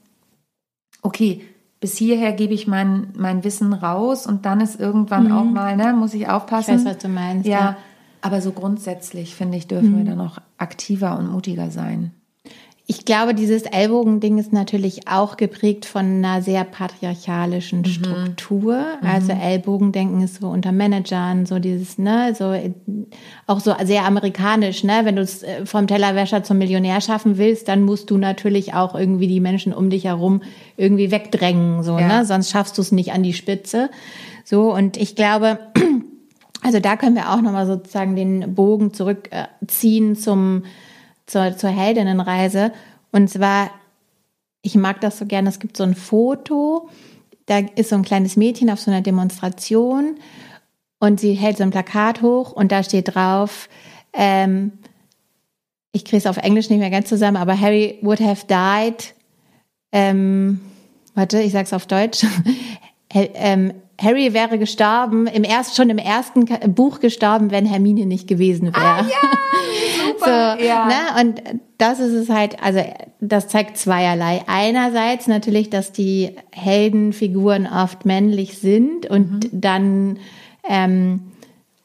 okay, 1.02 1.44
bis 1.80 1.98
hierher 1.98 2.34
gebe 2.34 2.54
ich 2.54 2.68
mein, 2.68 3.14
mein 3.16 3.44
Wissen 3.44 3.72
raus 3.72 4.28
und 4.28 4.46
dann 4.46 4.60
ist 4.60 4.80
irgendwann 4.80 5.28
mhm. 5.28 5.32
auch 5.32 5.46
mal, 5.46 5.78
ne, 5.78 5.94
muss 5.94 6.14
ich 6.14 6.28
aufpassen. 6.28 6.80
Ich 6.80 6.86
weiß, 6.86 6.96
was 6.96 6.98
du 6.98 7.08
meinst. 7.08 7.48
Ja, 7.48 7.60
ja. 7.60 7.78
Aber 8.22 8.42
so 8.42 8.52
grundsätzlich, 8.52 9.36
finde 9.36 9.58
ich, 9.58 9.68
dürfen 9.68 9.94
mhm. 9.94 9.98
wir 9.98 10.06
da 10.06 10.16
noch 10.16 10.40
aktiver 10.58 11.18
und 11.18 11.32
mutiger 11.32 11.72
sein. 11.72 12.12
Ich 12.92 13.06
glaube, 13.06 13.36
dieses 13.36 13.62
Ellbogending 13.64 14.40
ist 14.40 14.52
natürlich 14.52 15.08
auch 15.08 15.38
geprägt 15.38 15.86
von 15.86 16.06
einer 16.06 16.42
sehr 16.42 16.64
patriarchalischen 16.64 17.82
mhm. 17.82 17.86
Struktur. 17.86 18.80
Mhm. 18.80 19.08
Also 19.08 19.32
Ellbogendenken 19.32 20.24
ist 20.24 20.42
so 20.42 20.48
unter 20.48 20.72
Managern, 20.72 21.46
so 21.46 21.60
dieses, 21.60 22.00
ne, 22.00 22.34
so 22.36 22.52
auch 23.46 23.60
so 23.60 23.76
sehr 23.84 24.06
amerikanisch, 24.06 24.84
ne? 24.84 25.02
Wenn 25.04 25.18
du 25.18 25.22
es 25.22 25.44
äh, 25.44 25.68
vom 25.68 25.86
Tellerwäscher 25.86 26.44
zum 26.44 26.58
Millionär 26.58 27.00
schaffen 27.00 27.38
willst, 27.38 27.68
dann 27.68 27.84
musst 27.84 28.10
du 28.10 28.18
natürlich 28.18 28.74
auch 28.74 28.96
irgendwie 28.96 29.28
die 29.28 29.40
Menschen 29.40 29.72
um 29.72 29.92
dich 29.92 30.06
herum 30.06 30.42
irgendwie 30.76 31.12
wegdrängen, 31.12 31.84
so, 31.84 32.00
ja. 32.00 32.08
ne? 32.08 32.26
Sonst 32.26 32.50
schaffst 32.50 32.76
du 32.80 32.82
es 32.82 32.92
nicht 32.92 33.12
an 33.12 33.22
die 33.22 33.34
Spitze. 33.34 33.92
So, 34.44 34.74
und 34.74 34.98
ich 34.98 35.16
glaube, 35.16 35.60
also 36.62 36.80
da 36.80 36.98
können 36.98 37.16
wir 37.16 37.32
auch 37.32 37.42
nochmal 37.42 37.66
sozusagen 37.66 38.16
den 38.16 38.56
Bogen 38.56 38.94
zurückziehen 38.94 40.16
zum 40.16 40.64
zur, 41.30 41.56
zur 41.56 41.70
Heldinnenreise. 41.70 42.74
Und 43.12 43.30
zwar, 43.30 43.72
ich 44.62 44.76
mag 44.76 45.00
das 45.02 45.18
so 45.18 45.26
gerne, 45.26 45.50
es 45.50 45.60
gibt 45.60 45.78
so 45.78 45.84
ein 45.84 45.96
Foto, 45.96 46.90
da 47.46 47.60
ist 47.76 47.90
so 47.90 47.96
ein 47.96 48.04
kleines 48.04 48.36
Mädchen 48.36 48.70
auf 48.70 48.80
so 48.80 48.92
einer 48.92 49.02
Demonstration 49.02 50.16
und 51.00 51.20
sie 51.20 51.34
hält 51.34 51.58
so 51.58 51.64
ein 51.64 51.72
Plakat 51.72 52.22
hoch 52.22 52.52
und 52.52 52.72
da 52.72 52.84
steht 52.84 53.16
drauf, 53.16 53.70
ähm, 54.14 54.74
ich 55.92 56.06
kriege 56.06 56.18
es 56.18 56.28
auf 56.28 56.38
Englisch 56.38 56.70
nicht 56.70 56.80
mehr 56.80 56.92
ganz 56.92 57.10
zusammen, 57.10 57.38
aber 57.38 57.60
Harry 57.60 57.98
would 58.02 58.20
have 58.20 58.46
died. 58.48 59.16
Ähm, 59.92 60.60
warte, 61.16 61.42
ich 61.42 61.52
sag's 61.52 61.74
auf 61.74 61.88
Deutsch. 61.88 62.26
ähm, 63.14 63.74
Harry 64.02 64.34
wäre 64.34 64.58
gestorben, 64.58 65.28
im 65.28 65.44
erst, 65.44 65.76
schon 65.76 65.90
im 65.90 65.98
ersten 65.98 66.46
Buch 66.74 67.00
gestorben, 67.00 67.52
wenn 67.52 67.66
Hermine 67.66 68.06
nicht 68.06 68.28
gewesen 68.28 68.68
wäre. 68.68 68.86
Ah, 68.86 69.02
ja, 69.02 70.14
super. 70.14 70.58
so, 70.60 70.66
ja. 70.66 70.86
Ne? 70.88 71.22
Und 71.22 71.42
das 71.78 72.00
ist 72.00 72.14
es 72.14 72.30
halt, 72.30 72.62
also 72.64 72.82
das 73.20 73.48
zeigt 73.48 73.78
zweierlei. 73.78 74.44
Einerseits 74.48 75.28
natürlich, 75.28 75.70
dass 75.70 75.92
die 75.92 76.36
Heldenfiguren 76.52 77.68
oft 77.68 78.06
männlich 78.06 78.58
sind 78.58 79.10
und 79.10 79.32
mhm. 79.32 79.62
dann 79.62 80.20
ähm, 80.68 81.32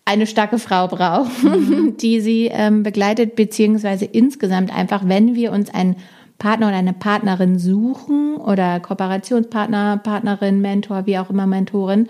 eine 0.04 0.26
starke 0.26 0.58
Frau 0.58 0.86
brauchen, 0.88 1.86
mhm. 1.86 1.96
die 2.00 2.20
sie 2.20 2.46
ähm, 2.52 2.82
begleitet, 2.82 3.36
beziehungsweise 3.36 4.04
insgesamt 4.04 4.74
einfach, 4.74 5.02
wenn 5.06 5.34
wir 5.34 5.52
uns 5.52 5.72
ein 5.72 5.96
Partner 6.38 6.68
oder 6.68 6.76
eine 6.76 6.92
Partnerin 6.92 7.58
suchen 7.58 8.36
oder 8.36 8.80
Kooperationspartner, 8.80 9.98
Partnerin, 9.98 10.60
Mentor, 10.60 11.06
wie 11.06 11.18
auch 11.18 11.30
immer 11.30 11.46
Mentorin, 11.46 12.08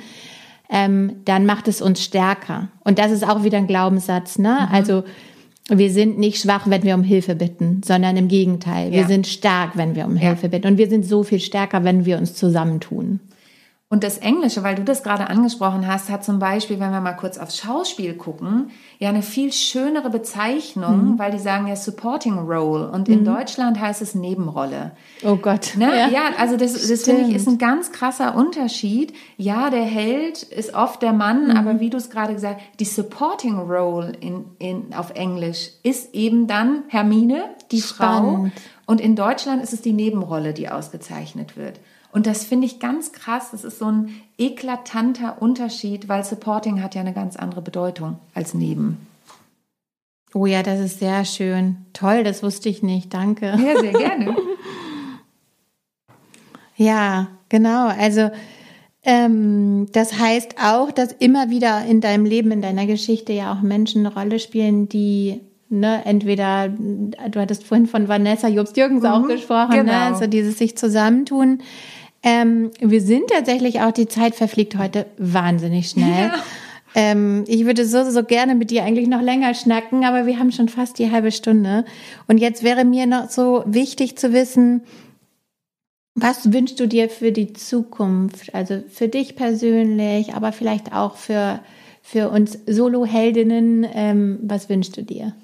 ähm, 0.70 1.16
dann 1.24 1.46
macht 1.46 1.68
es 1.68 1.82
uns 1.82 2.02
stärker. 2.02 2.68
Und 2.84 2.98
das 2.98 3.12
ist 3.12 3.26
auch 3.26 3.44
wieder 3.44 3.58
ein 3.58 3.66
Glaubenssatz, 3.66 4.38
ne? 4.38 4.66
Mhm. 4.68 4.74
Also 4.74 5.04
wir 5.68 5.90
sind 5.90 6.18
nicht 6.18 6.40
schwach, 6.40 6.64
wenn 6.66 6.82
wir 6.82 6.94
um 6.94 7.02
Hilfe 7.02 7.34
bitten, 7.34 7.80
sondern 7.84 8.16
im 8.16 8.28
Gegenteil. 8.28 8.90
Wir 8.90 9.02
ja. 9.02 9.06
sind 9.06 9.26
stark, 9.26 9.76
wenn 9.76 9.94
wir 9.94 10.04
um 10.04 10.16
ja. 10.16 10.28
Hilfe 10.28 10.50
bitten. 10.50 10.66
Und 10.66 10.78
wir 10.78 10.88
sind 10.88 11.06
so 11.06 11.22
viel 11.22 11.40
stärker, 11.40 11.84
wenn 11.84 12.04
wir 12.04 12.18
uns 12.18 12.34
zusammentun. 12.34 13.20
Und 13.94 14.02
das 14.02 14.18
Englische, 14.18 14.64
weil 14.64 14.74
du 14.74 14.82
das 14.82 15.04
gerade 15.04 15.30
angesprochen 15.30 15.86
hast, 15.86 16.10
hat 16.10 16.24
zum 16.24 16.40
Beispiel, 16.40 16.80
wenn 16.80 16.90
wir 16.90 17.00
mal 17.00 17.12
kurz 17.12 17.38
aufs 17.38 17.58
Schauspiel 17.58 18.14
gucken, 18.14 18.70
ja 18.98 19.08
eine 19.08 19.22
viel 19.22 19.52
schönere 19.52 20.10
Bezeichnung, 20.10 21.12
mhm. 21.12 21.18
weil 21.20 21.30
die 21.30 21.38
sagen 21.38 21.68
ja 21.68 21.76
Supporting 21.76 22.38
Role 22.38 22.90
und 22.90 23.06
mhm. 23.06 23.14
in 23.14 23.24
Deutschland 23.24 23.78
heißt 23.78 24.02
es 24.02 24.16
Nebenrolle. 24.16 24.96
Oh 25.22 25.36
Gott. 25.36 25.74
Ne? 25.76 25.96
Ja. 25.96 26.08
ja. 26.08 26.22
also 26.40 26.56
das, 26.56 26.72
das 26.72 27.04
finde 27.04 27.28
ich 27.28 27.36
ist 27.36 27.46
ein 27.46 27.58
ganz 27.58 27.92
krasser 27.92 28.34
Unterschied. 28.34 29.14
Ja, 29.36 29.70
der 29.70 29.84
Held 29.84 30.42
ist 30.42 30.74
oft 30.74 31.00
der 31.00 31.12
Mann, 31.12 31.50
mhm. 31.50 31.56
aber 31.56 31.78
wie 31.78 31.90
du 31.90 31.96
es 31.96 32.10
gerade 32.10 32.34
gesagt 32.34 32.60
hast, 32.60 32.80
die 32.80 32.86
Supporting 32.86 33.60
Role 33.60 34.12
in, 34.18 34.44
in, 34.58 34.92
auf 34.92 35.10
Englisch 35.10 35.70
ist 35.84 36.16
eben 36.16 36.48
dann 36.48 36.82
Hermine, 36.88 37.44
die 37.70 37.80
Spannend. 37.80 38.54
Frau. 38.54 38.62
Und 38.86 39.00
in 39.00 39.14
Deutschland 39.14 39.62
ist 39.62 39.72
es 39.72 39.82
die 39.82 39.92
Nebenrolle, 39.92 40.52
die 40.52 40.68
ausgezeichnet 40.68 41.56
wird. 41.56 41.78
Und 42.14 42.28
das 42.28 42.44
finde 42.44 42.66
ich 42.66 42.78
ganz 42.78 43.10
krass. 43.10 43.50
Das 43.50 43.64
ist 43.64 43.80
so 43.80 43.86
ein 43.86 44.14
eklatanter 44.38 45.42
Unterschied, 45.42 46.08
weil 46.08 46.22
Supporting 46.22 46.80
hat 46.80 46.94
ja 46.94 47.00
eine 47.00 47.12
ganz 47.12 47.34
andere 47.34 47.60
Bedeutung 47.60 48.18
als 48.34 48.54
neben. 48.54 48.98
Oh 50.32 50.46
ja, 50.46 50.62
das 50.62 50.78
ist 50.78 51.00
sehr 51.00 51.24
schön. 51.24 51.78
Toll, 51.92 52.22
das 52.22 52.44
wusste 52.44 52.68
ich 52.68 52.84
nicht. 52.84 53.12
Danke. 53.12 53.46
Ja, 53.46 53.80
sehr 53.80 53.92
gerne. 53.92 54.36
ja, 56.76 57.26
genau. 57.48 57.88
Also 57.88 58.30
ähm, 59.02 59.88
das 59.90 60.16
heißt 60.16 60.54
auch, 60.62 60.92
dass 60.92 61.10
immer 61.10 61.50
wieder 61.50 61.84
in 61.84 62.00
deinem 62.00 62.26
Leben, 62.26 62.52
in 62.52 62.62
deiner 62.62 62.86
Geschichte 62.86 63.32
ja 63.32 63.52
auch 63.52 63.60
Menschen 63.60 64.06
eine 64.06 64.14
Rolle 64.14 64.38
spielen, 64.38 64.88
die 64.88 65.40
ne, 65.68 66.02
entweder, 66.04 66.68
du 66.68 67.40
hattest 67.40 67.64
vorhin 67.64 67.88
von 67.88 68.06
Vanessa 68.06 68.46
Jobst-Jürgens 68.46 69.02
mhm, 69.02 69.08
auch 69.08 69.26
gesprochen, 69.26 69.70
ne, 69.70 69.84
genau. 69.84 69.92
ne, 69.92 70.02
also 70.02 70.28
dieses 70.28 70.58
sich 70.58 70.78
zusammentun. 70.78 71.58
Ähm, 72.24 72.70
wir 72.80 73.02
sind 73.02 73.28
tatsächlich 73.28 73.82
auch, 73.82 73.92
die 73.92 74.08
Zeit 74.08 74.34
verfliegt 74.34 74.78
heute 74.78 75.06
wahnsinnig 75.18 75.90
schnell. 75.90 76.28
Ja. 76.28 76.34
Ähm, 76.94 77.44
ich 77.46 77.66
würde 77.66 77.84
so, 77.84 78.10
so 78.10 78.24
gerne 78.24 78.54
mit 78.54 78.70
dir 78.70 78.82
eigentlich 78.84 79.08
noch 79.08 79.20
länger 79.20 79.52
schnacken, 79.52 80.04
aber 80.04 80.26
wir 80.26 80.38
haben 80.38 80.50
schon 80.50 80.70
fast 80.70 80.98
die 80.98 81.10
halbe 81.10 81.32
Stunde. 81.32 81.84
Und 82.26 82.38
jetzt 82.38 82.62
wäre 82.62 82.86
mir 82.86 83.06
noch 83.06 83.28
so 83.28 83.62
wichtig 83.66 84.16
zu 84.16 84.32
wissen, 84.32 84.82
was 86.14 86.50
wünschst 86.50 86.80
du 86.80 86.86
dir 86.86 87.10
für 87.10 87.30
die 87.30 87.52
Zukunft? 87.52 88.54
Also 88.54 88.82
für 88.88 89.08
dich 89.08 89.36
persönlich, 89.36 90.34
aber 90.34 90.52
vielleicht 90.52 90.94
auch 90.94 91.16
für, 91.16 91.60
für 92.00 92.30
uns 92.30 92.58
Solo-Heldinnen. 92.66 93.86
Ähm, 93.92 94.38
was 94.42 94.70
wünschst 94.70 94.96
du 94.96 95.02
dir? 95.02 95.34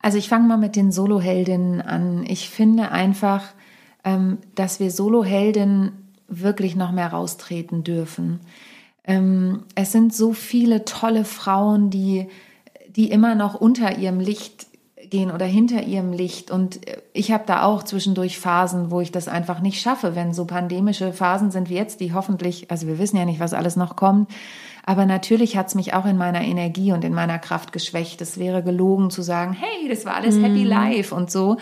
Also 0.00 0.16
ich 0.16 0.28
fange 0.28 0.46
mal 0.46 0.56
mit 0.56 0.76
den 0.76 0.92
Solo-Heldinnen 0.92 1.82
an. 1.82 2.24
Ich 2.26 2.48
finde 2.48 2.92
einfach, 2.92 3.42
ähm, 4.04 4.38
dass 4.54 4.78
wir 4.80 4.90
Solohelden 4.92 6.05
wirklich 6.28 6.76
noch 6.76 6.92
mehr 6.92 7.08
raustreten 7.08 7.84
dürfen. 7.84 8.40
Ähm, 9.04 9.64
es 9.74 9.92
sind 9.92 10.14
so 10.14 10.32
viele 10.32 10.84
tolle 10.84 11.24
Frauen, 11.24 11.90
die, 11.90 12.26
die 12.88 13.10
immer 13.10 13.34
noch 13.34 13.54
unter 13.54 13.98
ihrem 13.98 14.20
Licht 14.20 14.66
gehen 15.10 15.30
oder 15.30 15.46
hinter 15.46 15.82
ihrem 15.84 16.12
Licht. 16.12 16.50
Und 16.50 16.80
ich 17.12 17.30
habe 17.30 17.44
da 17.46 17.62
auch 17.62 17.82
zwischendurch 17.84 18.38
Phasen, 18.38 18.90
wo 18.90 19.00
ich 19.00 19.12
das 19.12 19.28
einfach 19.28 19.60
nicht 19.60 19.80
schaffe, 19.80 20.14
wenn 20.16 20.34
so 20.34 20.44
pandemische 20.44 21.12
Phasen 21.12 21.50
sind 21.50 21.70
wie 21.70 21.74
jetzt, 21.74 22.00
die 22.00 22.12
hoffentlich, 22.12 22.70
also 22.70 22.86
wir 22.86 22.98
wissen 22.98 23.16
ja 23.16 23.24
nicht, 23.24 23.40
was 23.40 23.54
alles 23.54 23.76
noch 23.76 23.96
kommt. 23.96 24.30
Aber 24.84 25.06
natürlich 25.06 25.56
hat 25.56 25.68
es 25.68 25.74
mich 25.74 25.94
auch 25.94 26.06
in 26.06 26.16
meiner 26.16 26.42
Energie 26.42 26.92
und 26.92 27.04
in 27.04 27.12
meiner 27.12 27.38
Kraft 27.38 27.72
geschwächt. 27.72 28.20
Es 28.20 28.38
wäre 28.38 28.62
gelogen 28.62 29.10
zu 29.10 29.22
sagen, 29.22 29.52
hey, 29.52 29.88
das 29.88 30.04
war 30.04 30.14
alles 30.14 30.36
Happy 30.36 30.64
mhm. 30.64 30.68
Life 30.68 31.14
und 31.14 31.30
so. 31.30 31.56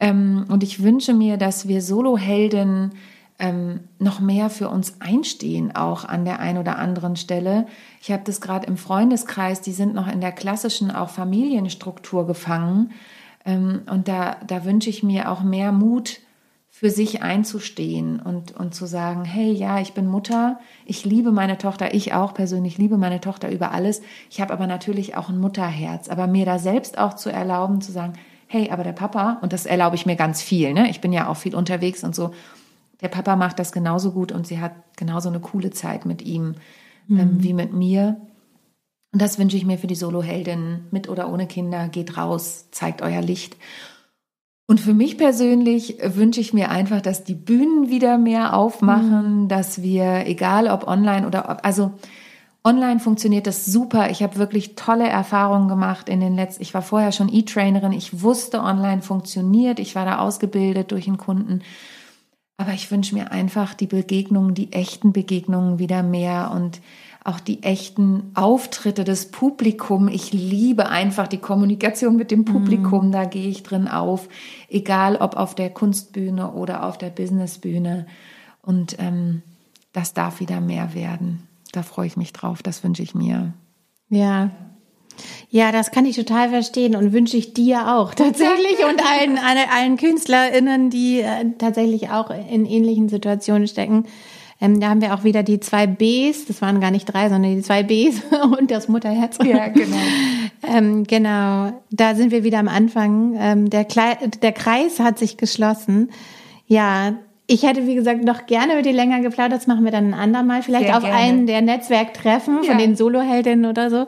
Ähm, 0.00 0.46
und 0.48 0.62
ich 0.62 0.82
wünsche 0.82 1.14
mir, 1.14 1.36
dass 1.36 1.68
wir 1.68 1.82
Solohelden 1.82 2.92
ähm, 3.38 3.80
noch 3.98 4.20
mehr 4.20 4.48
für 4.50 4.68
uns 4.68 5.00
einstehen, 5.00 5.74
auch 5.74 6.04
an 6.04 6.24
der 6.24 6.38
einen 6.38 6.58
oder 6.58 6.78
anderen 6.78 7.16
Stelle. 7.16 7.66
Ich 8.00 8.12
habe 8.12 8.22
das 8.24 8.40
gerade 8.40 8.66
im 8.66 8.76
Freundeskreis, 8.76 9.60
die 9.60 9.72
sind 9.72 9.94
noch 9.94 10.06
in 10.06 10.20
der 10.20 10.32
klassischen 10.32 10.90
auch 10.90 11.10
Familienstruktur 11.10 12.26
gefangen. 12.26 12.92
Ähm, 13.44 13.82
und 13.90 14.08
da, 14.08 14.36
da 14.46 14.64
wünsche 14.64 14.90
ich 14.90 15.02
mir 15.02 15.30
auch 15.30 15.42
mehr 15.42 15.72
Mut, 15.72 16.20
für 16.76 16.90
sich 16.90 17.22
einzustehen 17.22 18.18
und, 18.18 18.50
und 18.50 18.74
zu 18.74 18.86
sagen, 18.86 19.24
hey, 19.24 19.52
ja, 19.52 19.78
ich 19.78 19.92
bin 19.92 20.08
Mutter, 20.08 20.58
ich 20.84 21.04
liebe 21.04 21.30
meine 21.30 21.56
Tochter, 21.56 21.94
ich 21.94 22.14
auch 22.14 22.34
persönlich 22.34 22.78
liebe 22.78 22.98
meine 22.98 23.20
Tochter 23.20 23.48
über 23.48 23.70
alles. 23.70 24.02
Ich 24.28 24.40
habe 24.40 24.52
aber 24.52 24.66
natürlich 24.66 25.16
auch 25.16 25.28
ein 25.28 25.38
Mutterherz, 25.38 26.08
aber 26.08 26.26
mir 26.26 26.44
da 26.44 26.58
selbst 26.58 26.98
auch 26.98 27.14
zu 27.14 27.30
erlauben, 27.30 27.80
zu 27.80 27.92
sagen, 27.92 28.14
hey, 28.48 28.70
aber 28.70 28.82
der 28.82 28.92
Papa, 28.92 29.38
und 29.40 29.52
das 29.52 29.66
erlaube 29.66 29.94
ich 29.94 30.04
mir 30.04 30.16
ganz 30.16 30.42
viel, 30.42 30.74
ne? 30.74 30.90
ich 30.90 31.00
bin 31.00 31.12
ja 31.12 31.28
auch 31.28 31.36
viel 31.36 31.54
unterwegs 31.54 32.02
und 32.02 32.16
so, 32.16 32.32
der 33.04 33.10
Papa 33.10 33.36
macht 33.36 33.58
das 33.58 33.70
genauso 33.70 34.12
gut 34.12 34.32
und 34.32 34.46
sie 34.46 34.60
hat 34.60 34.72
genauso 34.96 35.28
eine 35.28 35.38
coole 35.38 35.70
Zeit 35.70 36.06
mit 36.06 36.22
ihm 36.22 36.54
ähm, 37.08 37.16
mhm. 37.16 37.20
ähm, 37.20 37.42
wie 37.42 37.52
mit 37.52 37.72
mir. 37.72 38.16
Und 39.12 39.20
das 39.20 39.38
wünsche 39.38 39.58
ich 39.58 39.66
mir 39.66 39.78
für 39.78 39.86
die 39.86 39.94
Soloheldin 39.94 40.86
mit 40.90 41.08
oder 41.08 41.30
ohne 41.30 41.46
Kinder. 41.46 41.88
Geht 41.88 42.16
raus, 42.16 42.68
zeigt 42.72 43.02
euer 43.02 43.20
Licht. 43.20 43.56
Und 44.66 44.80
für 44.80 44.94
mich 44.94 45.18
persönlich 45.18 45.98
wünsche 46.02 46.40
ich 46.40 46.54
mir 46.54 46.70
einfach, 46.70 47.02
dass 47.02 47.24
die 47.24 47.34
Bühnen 47.34 47.90
wieder 47.90 48.16
mehr 48.16 48.54
aufmachen, 48.54 49.42
mhm. 49.42 49.48
dass 49.48 49.82
wir, 49.82 50.26
egal 50.26 50.68
ob 50.68 50.88
online 50.88 51.26
oder 51.26 51.50
ob, 51.50 51.58
also 51.62 51.92
online 52.64 52.98
funktioniert 53.00 53.46
das 53.46 53.66
super. 53.66 54.08
Ich 54.08 54.22
habe 54.22 54.36
wirklich 54.36 54.76
tolle 54.76 55.06
Erfahrungen 55.06 55.68
gemacht 55.68 56.08
in 56.08 56.20
den 56.20 56.34
letzten, 56.34 56.62
ich 56.62 56.72
war 56.72 56.80
vorher 56.80 57.12
schon 57.12 57.30
E-Trainerin, 57.30 57.92
ich 57.92 58.22
wusste, 58.22 58.62
online 58.62 59.02
funktioniert, 59.02 59.78
ich 59.78 59.94
war 59.94 60.06
da 60.06 60.20
ausgebildet 60.20 60.90
durch 60.90 61.06
einen 61.06 61.18
Kunden. 61.18 61.60
Aber 62.56 62.72
ich 62.72 62.90
wünsche 62.90 63.14
mir 63.14 63.32
einfach 63.32 63.74
die 63.74 63.86
Begegnungen, 63.86 64.54
die 64.54 64.72
echten 64.72 65.12
Begegnungen 65.12 65.78
wieder 65.78 66.02
mehr 66.02 66.52
und 66.54 66.80
auch 67.24 67.40
die 67.40 67.62
echten 67.62 68.30
Auftritte 68.34 69.02
des 69.02 69.30
Publikums. 69.30 70.12
Ich 70.12 70.32
liebe 70.32 70.88
einfach 70.88 71.26
die 71.26 71.38
Kommunikation 71.38 72.16
mit 72.16 72.30
dem 72.30 72.40
mhm. 72.40 72.44
Publikum, 72.44 73.08
mm. 73.08 73.12
da 73.12 73.24
gehe 73.24 73.48
ich 73.48 73.62
drin 73.62 73.88
auf, 73.88 74.28
egal 74.68 75.16
ob 75.16 75.36
auf 75.36 75.54
der 75.54 75.70
Kunstbühne 75.70 76.52
oder 76.52 76.84
auf 76.84 76.98
der 76.98 77.08
Businessbühne. 77.08 78.06
Und 78.60 78.96
ähm, 79.00 79.42
das 79.92 80.12
darf 80.12 80.38
wieder 80.38 80.60
mehr 80.60 80.94
werden. 80.94 81.48
Da 81.72 81.82
freue 81.82 82.06
ich 82.06 82.16
mich 82.16 82.32
drauf, 82.32 82.62
das 82.62 82.84
wünsche 82.84 83.02
ich 83.02 83.14
mir. 83.14 83.54
Ja, 84.10 84.50
ja, 85.50 85.72
das 85.72 85.90
kann 85.90 86.06
ich 86.06 86.16
total 86.16 86.50
verstehen 86.50 86.96
und 86.96 87.12
wünsche 87.12 87.36
ich 87.36 87.54
dir 87.54 87.94
auch 87.96 88.14
tatsächlich 88.14 88.78
und 88.88 89.02
allen, 89.04 89.38
allen, 89.38 89.96
KünstlerInnen, 89.96 90.90
die 90.90 91.20
äh, 91.20 91.52
tatsächlich 91.58 92.10
auch 92.10 92.30
in 92.30 92.66
ähnlichen 92.66 93.08
Situationen 93.08 93.68
stecken. 93.68 94.06
Ähm, 94.60 94.80
da 94.80 94.88
haben 94.88 95.00
wir 95.00 95.14
auch 95.14 95.24
wieder 95.24 95.42
die 95.42 95.60
zwei 95.60 95.86
Bs, 95.86 96.46
das 96.46 96.62
waren 96.62 96.80
gar 96.80 96.90
nicht 96.90 97.06
drei, 97.06 97.28
sondern 97.28 97.56
die 97.56 97.62
zwei 97.62 97.82
Bs 97.82 98.22
und 98.58 98.70
das 98.70 98.88
Mutterherz. 98.88 99.38
Ja, 99.44 99.68
genau. 99.68 99.96
ähm, 100.66 101.04
genau, 101.04 101.72
da 101.90 102.14
sind 102.14 102.30
wir 102.30 102.44
wieder 102.44 102.58
am 102.58 102.68
Anfang. 102.68 103.34
Ähm, 103.38 103.70
der, 103.70 103.84
Kle 103.84 104.16
der 104.42 104.52
Kreis 104.52 105.00
hat 105.00 105.18
sich 105.18 105.36
geschlossen. 105.36 106.10
Ja, 106.66 107.14
ich 107.46 107.62
hätte, 107.62 107.86
wie 107.86 107.94
gesagt, 107.94 108.24
noch 108.24 108.46
gerne 108.46 108.76
mit 108.76 108.86
dir 108.86 108.92
länger 108.92 109.20
geplaudert. 109.20 109.58
Das 109.58 109.66
machen 109.66 109.84
wir 109.84 109.92
dann 109.92 110.14
ein 110.14 110.14
andermal. 110.14 110.62
Vielleicht 110.62 110.86
Sehr 110.86 110.96
auf 110.96 111.02
gerne. 111.02 111.18
einen 111.18 111.46
der 111.46 111.60
Netzwerktreffen 111.60 112.62
ja. 112.62 112.70
von 112.70 112.78
den 112.78 112.96
Soloheldinnen 112.96 113.66
oder 113.66 113.90
so. 113.90 114.06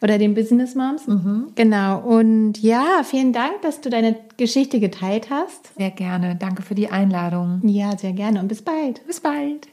Oder 0.00 0.18
den 0.18 0.34
Business 0.34 0.74
Moms. 0.74 1.06
Mhm. 1.06 1.52
Genau. 1.54 1.98
Und 1.98 2.62
ja, 2.62 3.02
vielen 3.04 3.32
Dank, 3.32 3.62
dass 3.62 3.80
du 3.80 3.90
deine 3.90 4.16
Geschichte 4.36 4.78
geteilt 4.78 5.28
hast. 5.30 5.74
Sehr 5.76 5.90
gerne. 5.90 6.36
Danke 6.36 6.62
für 6.62 6.74
die 6.74 6.88
Einladung. 6.88 7.60
Ja, 7.64 7.96
sehr 7.98 8.12
gerne. 8.12 8.40
Und 8.40 8.48
bis 8.48 8.62
bald. 8.62 9.04
Bis 9.06 9.20
bald. 9.20 9.68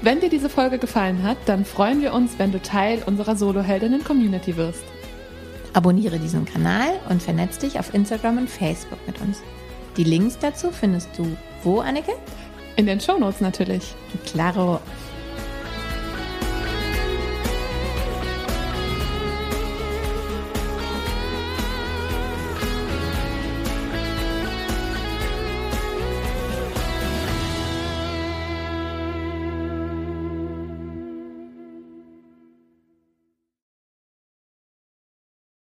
Wenn 0.00 0.20
dir 0.20 0.30
diese 0.30 0.48
Folge 0.48 0.78
gefallen 0.78 1.22
hat, 1.22 1.36
dann 1.46 1.64
freuen 1.64 2.00
wir 2.00 2.14
uns, 2.14 2.38
wenn 2.38 2.52
du 2.52 2.62
Teil 2.62 3.02
unserer 3.04 3.34
Solo-Heldinnen-Community 3.34 4.56
wirst. 4.56 4.84
Abonniere 5.72 6.18
diesen 6.18 6.44
Kanal 6.44 7.00
und 7.10 7.22
vernetz 7.22 7.58
dich 7.58 7.78
auf 7.78 7.92
Instagram 7.92 8.38
und 8.38 8.48
Facebook 8.48 8.98
mit 9.06 9.20
uns. 9.20 9.42
Die 9.96 10.04
Links 10.04 10.38
dazu 10.38 10.70
findest 10.70 11.10
du 11.18 11.26
wo, 11.64 11.80
Anneke? 11.80 12.12
In 12.76 12.86
den 12.86 13.00
Shownotes 13.00 13.40
natürlich. 13.40 13.94
Claro. 14.24 14.80